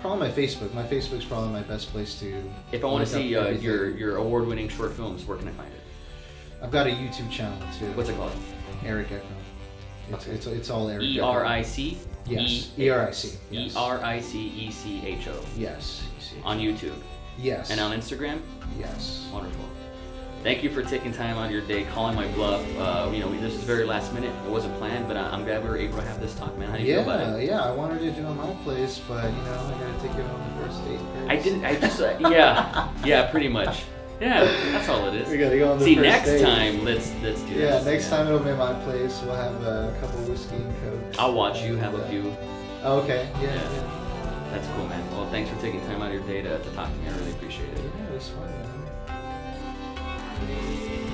[0.00, 0.72] Probably my Facebook.
[0.74, 2.42] My Facebook's probably my best place to.
[2.72, 5.72] If I want to see uh, your your award-winning short films, where can I find
[5.72, 5.80] it?
[6.62, 7.86] I've got a YouTube channel too.
[7.92, 8.32] What's it called?
[8.84, 9.24] Eric Echo.
[10.10, 11.02] It's, it's, it's all Eric.
[11.02, 11.98] E R I C.
[12.26, 12.72] Yes.
[12.78, 13.38] E R I C.
[13.50, 15.40] E R I C E C H O.
[15.56, 16.02] Yes.
[16.44, 16.98] On YouTube.
[17.38, 17.70] Yes.
[17.70, 18.40] And on Instagram.
[18.78, 19.28] Yes.
[19.32, 19.64] Wonderful
[20.46, 22.64] thank you for taking time out of your day, calling my bluff.
[22.78, 24.32] Uh, you know, this is very last minute.
[24.46, 26.70] It wasn't planned, but I, am glad we were able to have this talk, man.
[26.70, 27.48] How do you yeah, feel about it?
[27.48, 30.16] Yeah, I wanted to do it on my place, but you know, I gotta take
[30.16, 31.00] it on the first date.
[31.00, 31.30] First.
[31.30, 31.64] I didn't.
[31.64, 32.00] I just.
[32.00, 33.82] Uh, yeah, yeah, pretty much.
[34.20, 35.28] Yeah, that's all it is.
[35.28, 36.42] We gotta go on the See, first next date.
[36.42, 37.84] time, let's let's do yeah, this.
[37.84, 39.20] Yeah, next time it'll be my place.
[39.22, 41.18] We'll have a couple whiskey and coke.
[41.18, 42.32] I'll watch you have a few.
[42.84, 43.28] Oh, okay.
[43.42, 43.72] Yeah, yeah.
[43.72, 44.50] yeah.
[44.52, 45.10] That's cool, man.
[45.10, 47.08] Well, thanks for taking time out of your day to, to talk to me.
[47.08, 47.78] I really appreciate it.
[47.78, 48.48] Yeah, it was fun,
[50.48, 51.05] man.